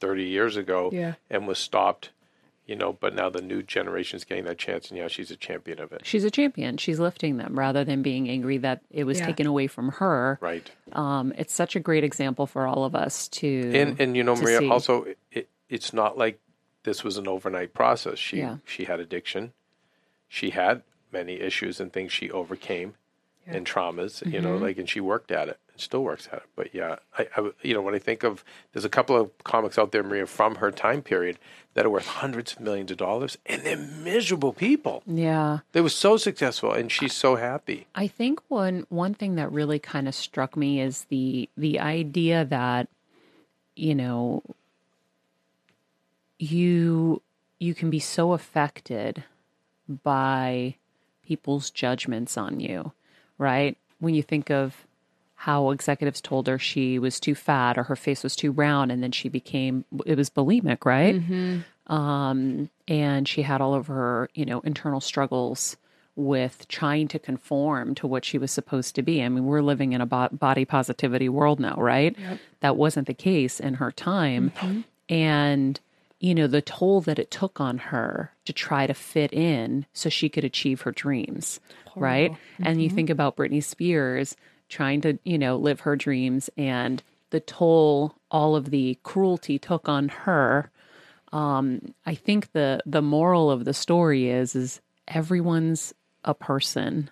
[0.00, 1.14] 30 years ago Yeah.
[1.28, 2.10] and was stopped,
[2.68, 5.80] you know, but now the new generation's getting that chance, and yeah, she's a champion
[5.80, 6.02] of it.
[6.04, 6.76] she's a champion.
[6.76, 9.26] She's lifting them rather than being angry that it was Yeah.
[9.26, 10.38] taken away from her.
[10.40, 10.70] Right.
[10.92, 14.36] Um, it's such a great example for all of us to And and you know,
[14.36, 14.68] Maria, see.
[14.68, 16.38] also it, it's not like
[16.84, 18.18] this was an overnight process.
[18.18, 18.58] She Yeah.
[18.64, 19.52] she had addiction,
[20.28, 22.94] she had many issues and things she overcame,
[23.46, 24.20] and traumas.
[24.24, 24.42] You Mm-hmm.
[24.42, 26.48] know, like and she worked at it and still works at it.
[26.56, 29.78] But yeah, I, I you know when I think of there's a couple of comics
[29.78, 31.38] out there, Maria, from her time period
[31.74, 35.02] that are worth hundreds of millions of dollars, and they're miserable people.
[35.06, 35.60] yeah.
[35.72, 37.86] They were so successful, and she's so happy.
[37.94, 42.44] I think one one thing that really kind of struck me is the the idea
[42.44, 42.88] that
[43.76, 44.42] you know
[46.38, 47.22] you
[47.58, 49.24] you can be so affected
[50.02, 50.74] by
[51.22, 52.92] people's judgments on you,
[53.36, 53.76] right?
[54.00, 54.86] When you think of
[55.40, 59.04] how executives told her she was too fat or her face was too round and
[59.04, 61.14] then she became it was bulimic, right?
[61.14, 61.94] Mm-hmm.
[61.94, 65.76] um, and she had all of her, you know, internal struggles
[66.16, 69.22] with trying to conform to what she was supposed to be.
[69.22, 72.16] I mean, we're living in a bo- body positivity world now, right?
[72.58, 74.80] That wasn't the case in her time, mm-hmm.
[75.08, 75.78] and
[76.18, 80.08] you know the toll that it took on her to try to fit in so
[80.08, 81.60] she could achieve her dreams,
[81.94, 82.36] right?
[82.58, 82.96] And you mm-hmm.
[82.96, 84.36] think about Britney Spears
[84.68, 89.88] trying to, you know, live her dreams and the toll all of the cruelty took
[89.88, 90.70] on her
[91.32, 97.10] um, I think the the moral of the story is is everyone's a person,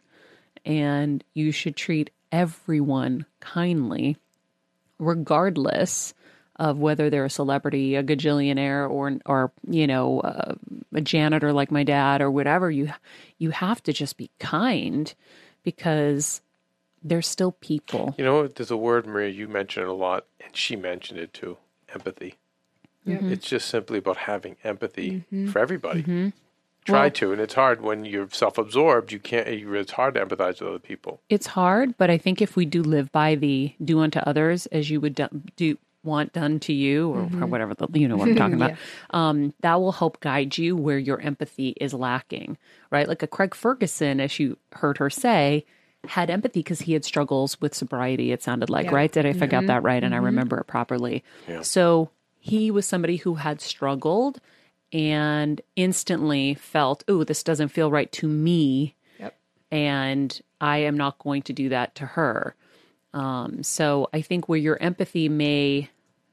[0.65, 4.17] and you should treat everyone kindly,
[4.99, 6.15] regardless
[6.59, 10.21] of whether they're a celebrity, a gajillionaire, or or you know
[10.95, 12.71] a janitor like my dad or whatever.
[12.71, 12.93] You
[13.39, 15.13] you have to just be kind
[15.63, 16.41] because
[17.07, 18.15] they're still people.
[18.19, 21.33] You know, there's a word, Maria, you mentioned it a lot, and she mentioned it
[21.33, 21.57] too
[21.95, 22.35] empathy.
[23.07, 23.33] Mm-hmm.
[23.33, 25.49] It's just simply about having empathy mm-hmm.
[25.49, 26.03] for everybody.
[26.03, 26.29] Mm-hmm.
[26.85, 29.11] Try to, and it's hard when you're self absorbed.
[29.11, 31.21] You can't, it's hard to empathize with other people.
[31.29, 34.89] it's hard, but I think if we do live by the do unto others as
[34.89, 35.27] you would do,
[35.57, 38.75] do want done to you, or, or whatever the you know what I'm talking about,
[39.11, 42.57] um, that will help guide you where your empathy is lacking,
[42.93, 43.09] right?
[43.09, 45.65] Like a Craig Ferguson, as you heard her say,
[46.11, 48.33] had empathy because he had struggles with sobriety.
[48.33, 49.13] It sounded like right.
[49.13, 50.03] Did I figure out that right?
[50.03, 51.25] And I remember it properly.
[51.63, 54.41] So he was somebody who had struggled
[54.93, 58.95] and instantly felt, "Oh, this doesn't feel right to me."
[59.71, 62.55] and I am not going to do that to her.
[63.13, 65.91] Um, so I think where your empathy may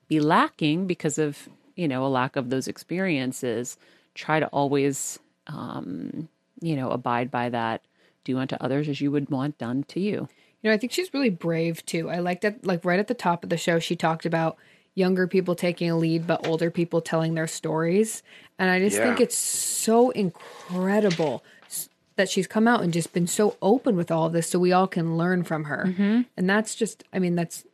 [0.07, 3.77] be lacking because of you know a lack of those experiences,
[4.13, 5.17] try to always
[5.47, 6.29] um,
[6.61, 7.81] you know abide by that.
[8.23, 10.27] Do unto others as you would want done to you.
[10.61, 12.09] You know, I think she's really brave too.
[12.09, 14.57] I like that, like right at the top of the show, she talked about
[14.95, 18.23] younger people taking a lead, but older people telling their stories.
[18.57, 21.43] And I just think it's so incredible
[22.15, 24.71] that she's come out and just been so open with all of this so we
[24.71, 25.93] all can learn from her.
[26.37, 27.65] And that's just, I mean, that's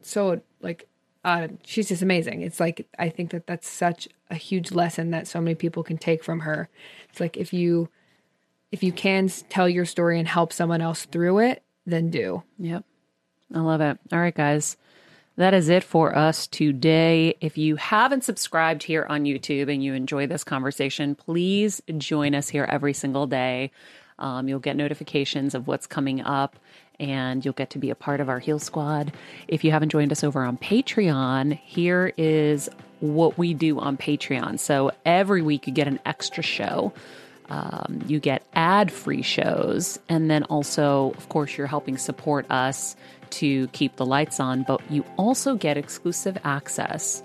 [0.00, 0.86] so like,
[1.24, 2.42] uh, she's just amazing.
[2.42, 5.98] It's like, I think that that's such a huge lesson that so many people can
[5.98, 6.68] take from her.
[7.10, 7.88] It's like, if you,
[8.70, 12.42] if you can tell your story and help someone else through it, then do.
[12.58, 12.84] Yep.
[13.54, 13.98] I love it.
[14.12, 14.76] All right, guys.
[15.36, 17.36] That is it for us today.
[17.40, 22.48] If you haven't subscribed here on YouTube and you enjoy this conversation, please join us
[22.48, 23.70] here every single day.
[24.18, 26.56] Um, you'll get notifications of what's coming up
[26.98, 29.12] and you'll get to be a part of our Heal Squad.
[29.46, 32.68] If you haven't joined us over on Patreon, here is
[32.98, 34.58] what we do on Patreon.
[34.58, 36.92] So every week you get an extra show.
[37.50, 39.98] Um, you get ad free shows.
[40.08, 42.96] And then also, of course, you're helping support us
[43.30, 47.22] to keep the lights on, but you also get exclusive access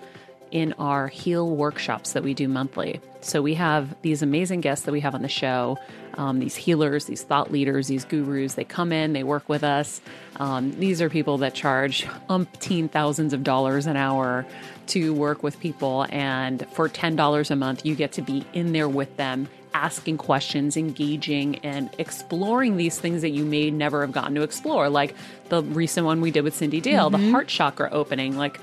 [0.51, 3.01] in our heal workshops that we do monthly.
[3.21, 5.79] So we have these amazing guests that we have on the show,
[6.13, 8.53] um, these healers, these thought leaders, these gurus.
[8.53, 9.99] They come in, they work with us.
[10.35, 14.45] Um, these are people that charge umpteen thousands of dollars an hour
[14.87, 16.05] to work with people.
[16.11, 20.77] And for $10 a month, you get to be in there with them asking questions,
[20.77, 24.89] engaging, and exploring these things that you may never have gotten to explore.
[24.89, 25.15] Like
[25.49, 27.31] the recent one we did with Cyndi Dale, the mm-hmm.
[27.31, 28.37] heart chakra opening.
[28.37, 28.59] Like,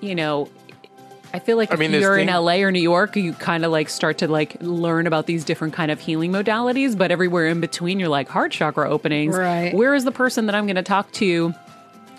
[0.00, 0.48] you know,
[1.32, 3.70] I feel like I if mean, you're in LA or New York, you kind of
[3.70, 7.60] like start to like learn about these different kind of healing modalities, but everywhere in
[7.60, 9.36] between, you're like heart chakra openings.
[9.36, 9.74] Right.
[9.74, 11.52] Where is the person that I'm going to talk to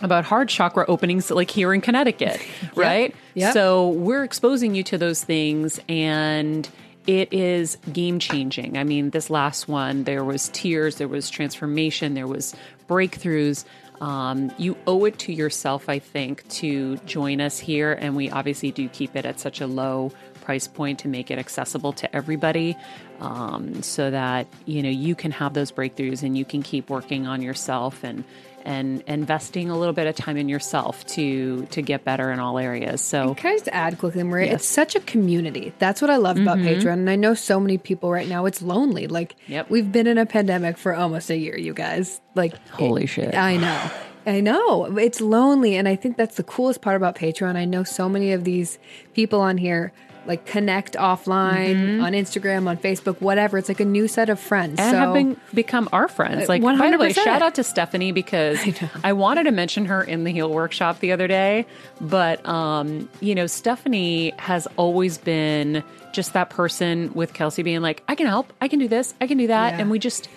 [0.02, 2.40] about heart chakra openings like here in Connecticut,
[2.76, 3.16] right?
[3.34, 3.54] Yep.
[3.54, 6.70] So we're exposing you to those things and
[7.08, 8.78] it is game changing.
[8.78, 12.56] I mean, this last one, there was tears, there was transformation, there was
[12.88, 13.64] breakthroughs.
[14.02, 17.94] Um, you owe it to yourself, I think, to join us here.
[17.94, 20.12] And we obviously do keep it at such a low
[20.42, 22.78] price point to make it accessible to everybody
[23.20, 27.26] um, so that, you know, you can have those breakthroughs and you can keep working
[27.26, 28.24] on yourself and,
[28.68, 32.60] and investing a little bit of time in yourself to to get better in all
[32.60, 33.02] areas.
[33.02, 34.48] So Can I just add quickly, Maria?
[34.48, 34.56] Yes.
[34.56, 35.74] It's such a community.
[35.80, 36.68] That's what I love about mm-hmm.
[36.68, 36.94] Patreon.
[36.94, 39.08] And I know so many people right now, it's lonely.
[39.08, 39.70] Like, Yep.
[39.70, 42.20] we've been in a pandemic for almost a year, you guys.
[42.36, 43.34] Like, Holy shit.
[43.34, 43.92] I know.
[44.26, 44.98] I know.
[44.98, 45.78] It's lonely.
[45.78, 47.56] And I think that's the coolest part about Patreon.
[47.56, 48.78] I know so many of these
[49.14, 49.94] people on here
[50.28, 53.58] like connect offline on Instagram, on Facebook, whatever.
[53.58, 54.80] It's like a new set of friends.
[54.80, 56.48] and so have been, become our friends.
[56.50, 57.24] Like, by the way, 100%.
[57.24, 58.60] shout out to Stephanie because
[59.04, 61.66] I, wanted to mention her in the Heal Workshop the other day,
[62.02, 65.84] but um, you know, Stephanie has always been
[66.14, 69.28] just that person with Kelsey being like, I can help, I can do this, I
[69.28, 69.82] can do that, Yeah.
[69.82, 70.30] and we just.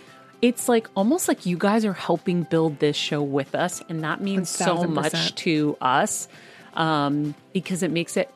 [0.42, 4.22] It's like almost like you guys are helping build this show with us, and that
[4.22, 6.28] means so much to us
[6.72, 8.30] um, because it makes it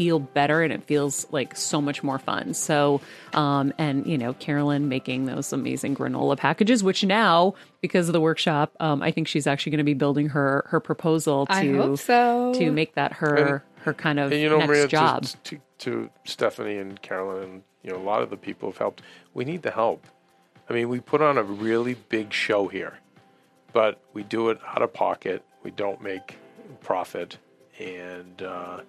[0.00, 2.54] feel better and it feels like so much more fun.
[2.54, 3.02] So,
[3.34, 7.52] um, and you know, Carolyn making those amazing granola packages, which now
[7.82, 10.80] because of the workshop, um, I think she's actually going to be building her her
[10.80, 12.54] proposal to I hope so.
[12.54, 15.20] to make that her her kind of And you know, next Maria, job.
[15.24, 18.78] just to, to Stephanie and Carolyn, and you know, a lot of the people have
[18.78, 19.02] helped.
[19.34, 20.06] We need the help.
[20.70, 22.94] I mean, we put on a really big show here,
[23.74, 25.44] but we do it out of pocket.
[25.62, 26.38] We don't make
[26.80, 27.36] profit,
[27.78, 28.80] and uh,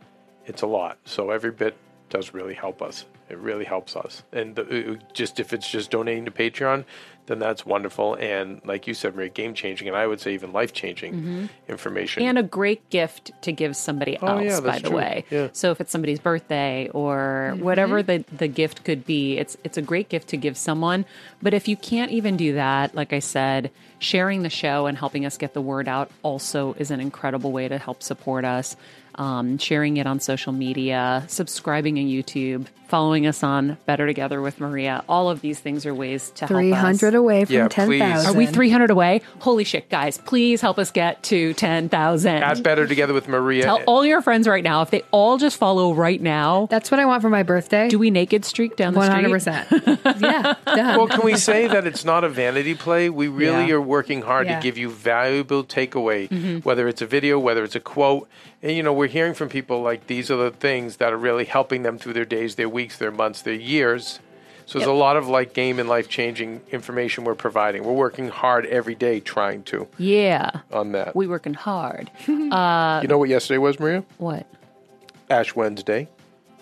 [0.46, 0.98] it's a lot.
[1.06, 1.76] So every bit
[2.10, 3.06] does really help us.
[3.30, 4.24] It really helps us.
[4.34, 6.84] And the, just if it's just donating to Patreon,
[7.28, 8.16] then that's wonderful.
[8.16, 12.24] And like you said, Maria, game changing, and I would say even life changing information.
[12.24, 14.98] and a great gift to give somebody else Oh, yeah, by the true.
[14.98, 15.48] way Yeah.
[15.54, 17.64] so if it's somebody's birthday or Mm-hmm.
[17.64, 21.06] whatever the, the gift could be it's it's a great gift to give someone
[21.42, 25.26] but if you can't even do that like i said sharing the show and helping
[25.26, 28.76] us get the word out also is an incredible way to help support us
[29.16, 34.60] um, sharing it on social media subscribing on youtube following us on better together with
[34.60, 36.58] maria all of these things are ways to help us
[37.02, 38.28] 300 away from Yeah, 10,000.
[38.30, 39.22] are we 300 away?
[39.40, 40.18] Holy shit, guys.
[40.20, 42.36] Please help us get to 10,000.
[42.44, 43.64] At Better Together with Maria.
[43.64, 47.00] Tell all your friends right now, if they all just follow right now, That's what
[47.00, 47.88] I want for my birthday.
[47.88, 49.22] do we naked streak down the One street?
[49.24, 49.68] hundred percent.
[50.22, 50.98] Yeah, done.
[50.98, 53.10] well, can we say that it's not a vanity play?
[53.10, 53.76] We really Yeah.
[53.76, 54.58] are working hard Yeah.
[54.58, 56.58] to give you valuable takeaway, Mm-hmm.
[56.60, 58.28] whether it's a video, whether it's a quote.
[58.64, 61.46] And you know, we're hearing from people like these are the things that are really
[61.46, 64.20] helping them through their days, their weeks, their months, their years.
[64.66, 67.84] So there's a lot of like game and life changing information we're providing.
[67.84, 70.50] We're working hard every day trying to Yeah.
[70.72, 71.14] on that.
[71.16, 72.10] We working hard.
[72.30, 74.04] Uh, you know what yesterday was, Maria?
[74.18, 74.46] What?
[75.30, 76.08] Ash Wednesday.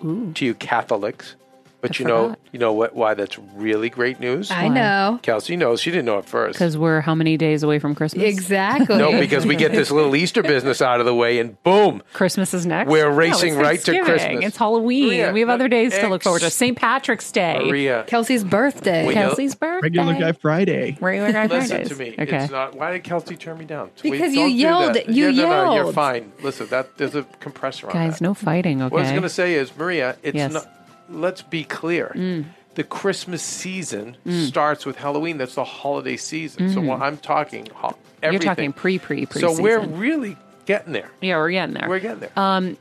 [0.01, 1.35] To you Catholics.
[1.81, 2.93] But you know, you know what?
[2.95, 4.51] Why that's really great news.
[4.51, 5.79] I know Kelsey knows.
[5.79, 6.53] She didn't know at first.
[6.55, 8.23] Because we're how many days away from Christmas?
[8.23, 8.97] exactly.
[8.97, 12.53] No, because we get this little Easter business out of the way, and boom, Christmas
[12.53, 12.89] is next.
[12.89, 14.05] We're racing it's right to Thanksgiving.
[14.05, 14.45] Christmas.
[14.45, 15.07] It's Halloween.
[15.07, 16.49] Maria, we have other days to look forward to.
[16.49, 16.77] St.
[16.77, 17.59] Patrick's Day.
[17.63, 18.03] Maria.
[18.07, 19.07] Kelsey's birthday.
[19.07, 19.85] Wait, Kelsey's birthday.
[19.85, 20.97] Regular guy Friday.
[20.99, 21.89] Regular guy Listen Fridays.
[21.89, 22.15] to me.
[22.19, 22.43] Okay.
[22.43, 22.75] It's not.
[22.75, 23.91] Why did Kelsey turn me down?
[24.01, 24.95] Because you don't do yelled.
[24.95, 25.09] that.
[25.09, 25.95] You yeah, No, no, you're yelled.
[25.95, 26.31] fine.
[26.41, 28.21] Listen, that there's a compressor on Guys, that.
[28.23, 28.91] no fighting, okay?
[28.91, 30.51] What I was going to say is, Maria, it's Yes.
[30.53, 30.67] Not.
[31.09, 32.45] Let's be clear.
[32.75, 34.15] The Christmas season
[34.47, 35.37] starts with Halloween.
[35.37, 36.71] That's the holiday season.
[36.73, 38.33] So when I'm talking, ho- Mm-hmm.
[38.33, 41.09] You're talking pre pre pre So we're really getting there.
[41.21, 41.87] Yeah, we're getting there.
[41.87, 42.31] We're getting there.
[42.35, 42.77] Um,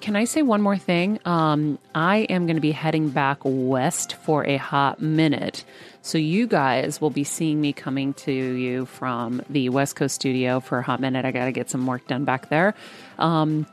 [0.00, 1.18] can I say one more thing?
[1.24, 5.64] Um, I am going to be heading back west for a hot minute.
[6.02, 10.60] So you guys will be seeing me coming to you from the West Coast studio
[10.60, 11.24] for a hot minute.
[11.24, 12.74] I got to get some work done back there.
[13.18, 13.66] Um,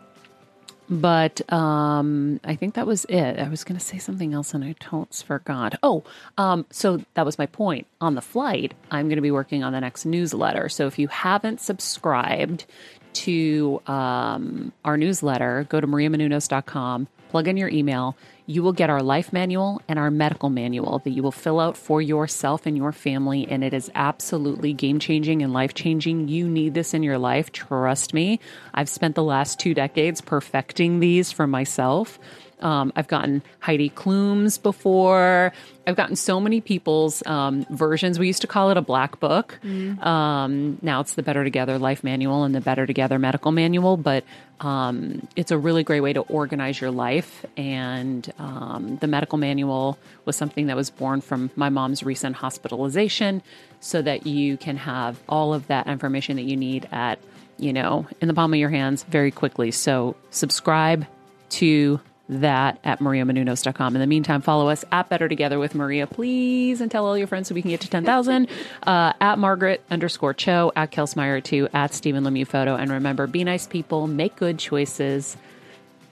[1.01, 3.39] but um, I think that was it.
[3.39, 5.77] I was going to say something else and I totally forgot.
[5.81, 6.03] Oh,
[6.37, 7.87] um, so that was my point.
[8.01, 10.69] On the flight, I'm going to be working on the next newsletter.
[10.69, 12.65] So if you haven't subscribed
[13.13, 18.15] to um, our newsletter, go to mariamenounos.com, plug in your email.
[18.45, 21.75] You will get our life manual and our medical manual that you will fill out
[21.75, 23.47] for yourself and your family.
[23.49, 26.27] And it is absolutely game changing and life changing.
[26.27, 27.51] You need this in your life.
[27.51, 28.39] Trust me.
[28.75, 32.19] I've spent the last two decades perfecting these for myself.
[32.63, 35.53] Um, I've gotten Heidi Klum's before.
[35.85, 38.17] I've gotten so many people's um, versions.
[38.17, 39.59] We used to call it a black book.
[40.01, 43.97] Um, now it's the Better Together Life Manual and the Better Together Medical Manual.
[43.97, 44.23] But
[44.61, 47.45] um, it's a really great way to organize your life.
[47.57, 53.43] And um, the medical manual was something that was born from my mom's recent hospitalization,
[53.81, 57.19] so that you can have all of that information that you need at
[57.57, 59.69] you know, in the palm of your hands very quickly.
[59.71, 61.05] So subscribe
[61.49, 63.95] to that at mariamenounos.com.
[63.95, 67.27] In the meantime, follow us at Better Together with Maria, please, and tell all your
[67.27, 68.47] friends so we can get to 10,000.
[68.83, 72.75] Uh, at Margaret underscore Cho, at Kelsmeyer 2, at Stephen Lemieux Photo.
[72.75, 75.37] And remember, be nice people, make good choices,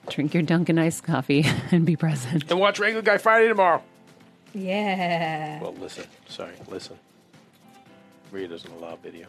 [0.08, 2.50] drink your Dunkin' iced coffee, and be present.
[2.50, 3.82] And watch Regular Guy Friday tomorrow.
[4.54, 5.60] Yeah.
[5.60, 6.04] Well, listen.
[6.28, 6.98] Sorry, listen.
[8.32, 9.28] Maria doesn't allow video.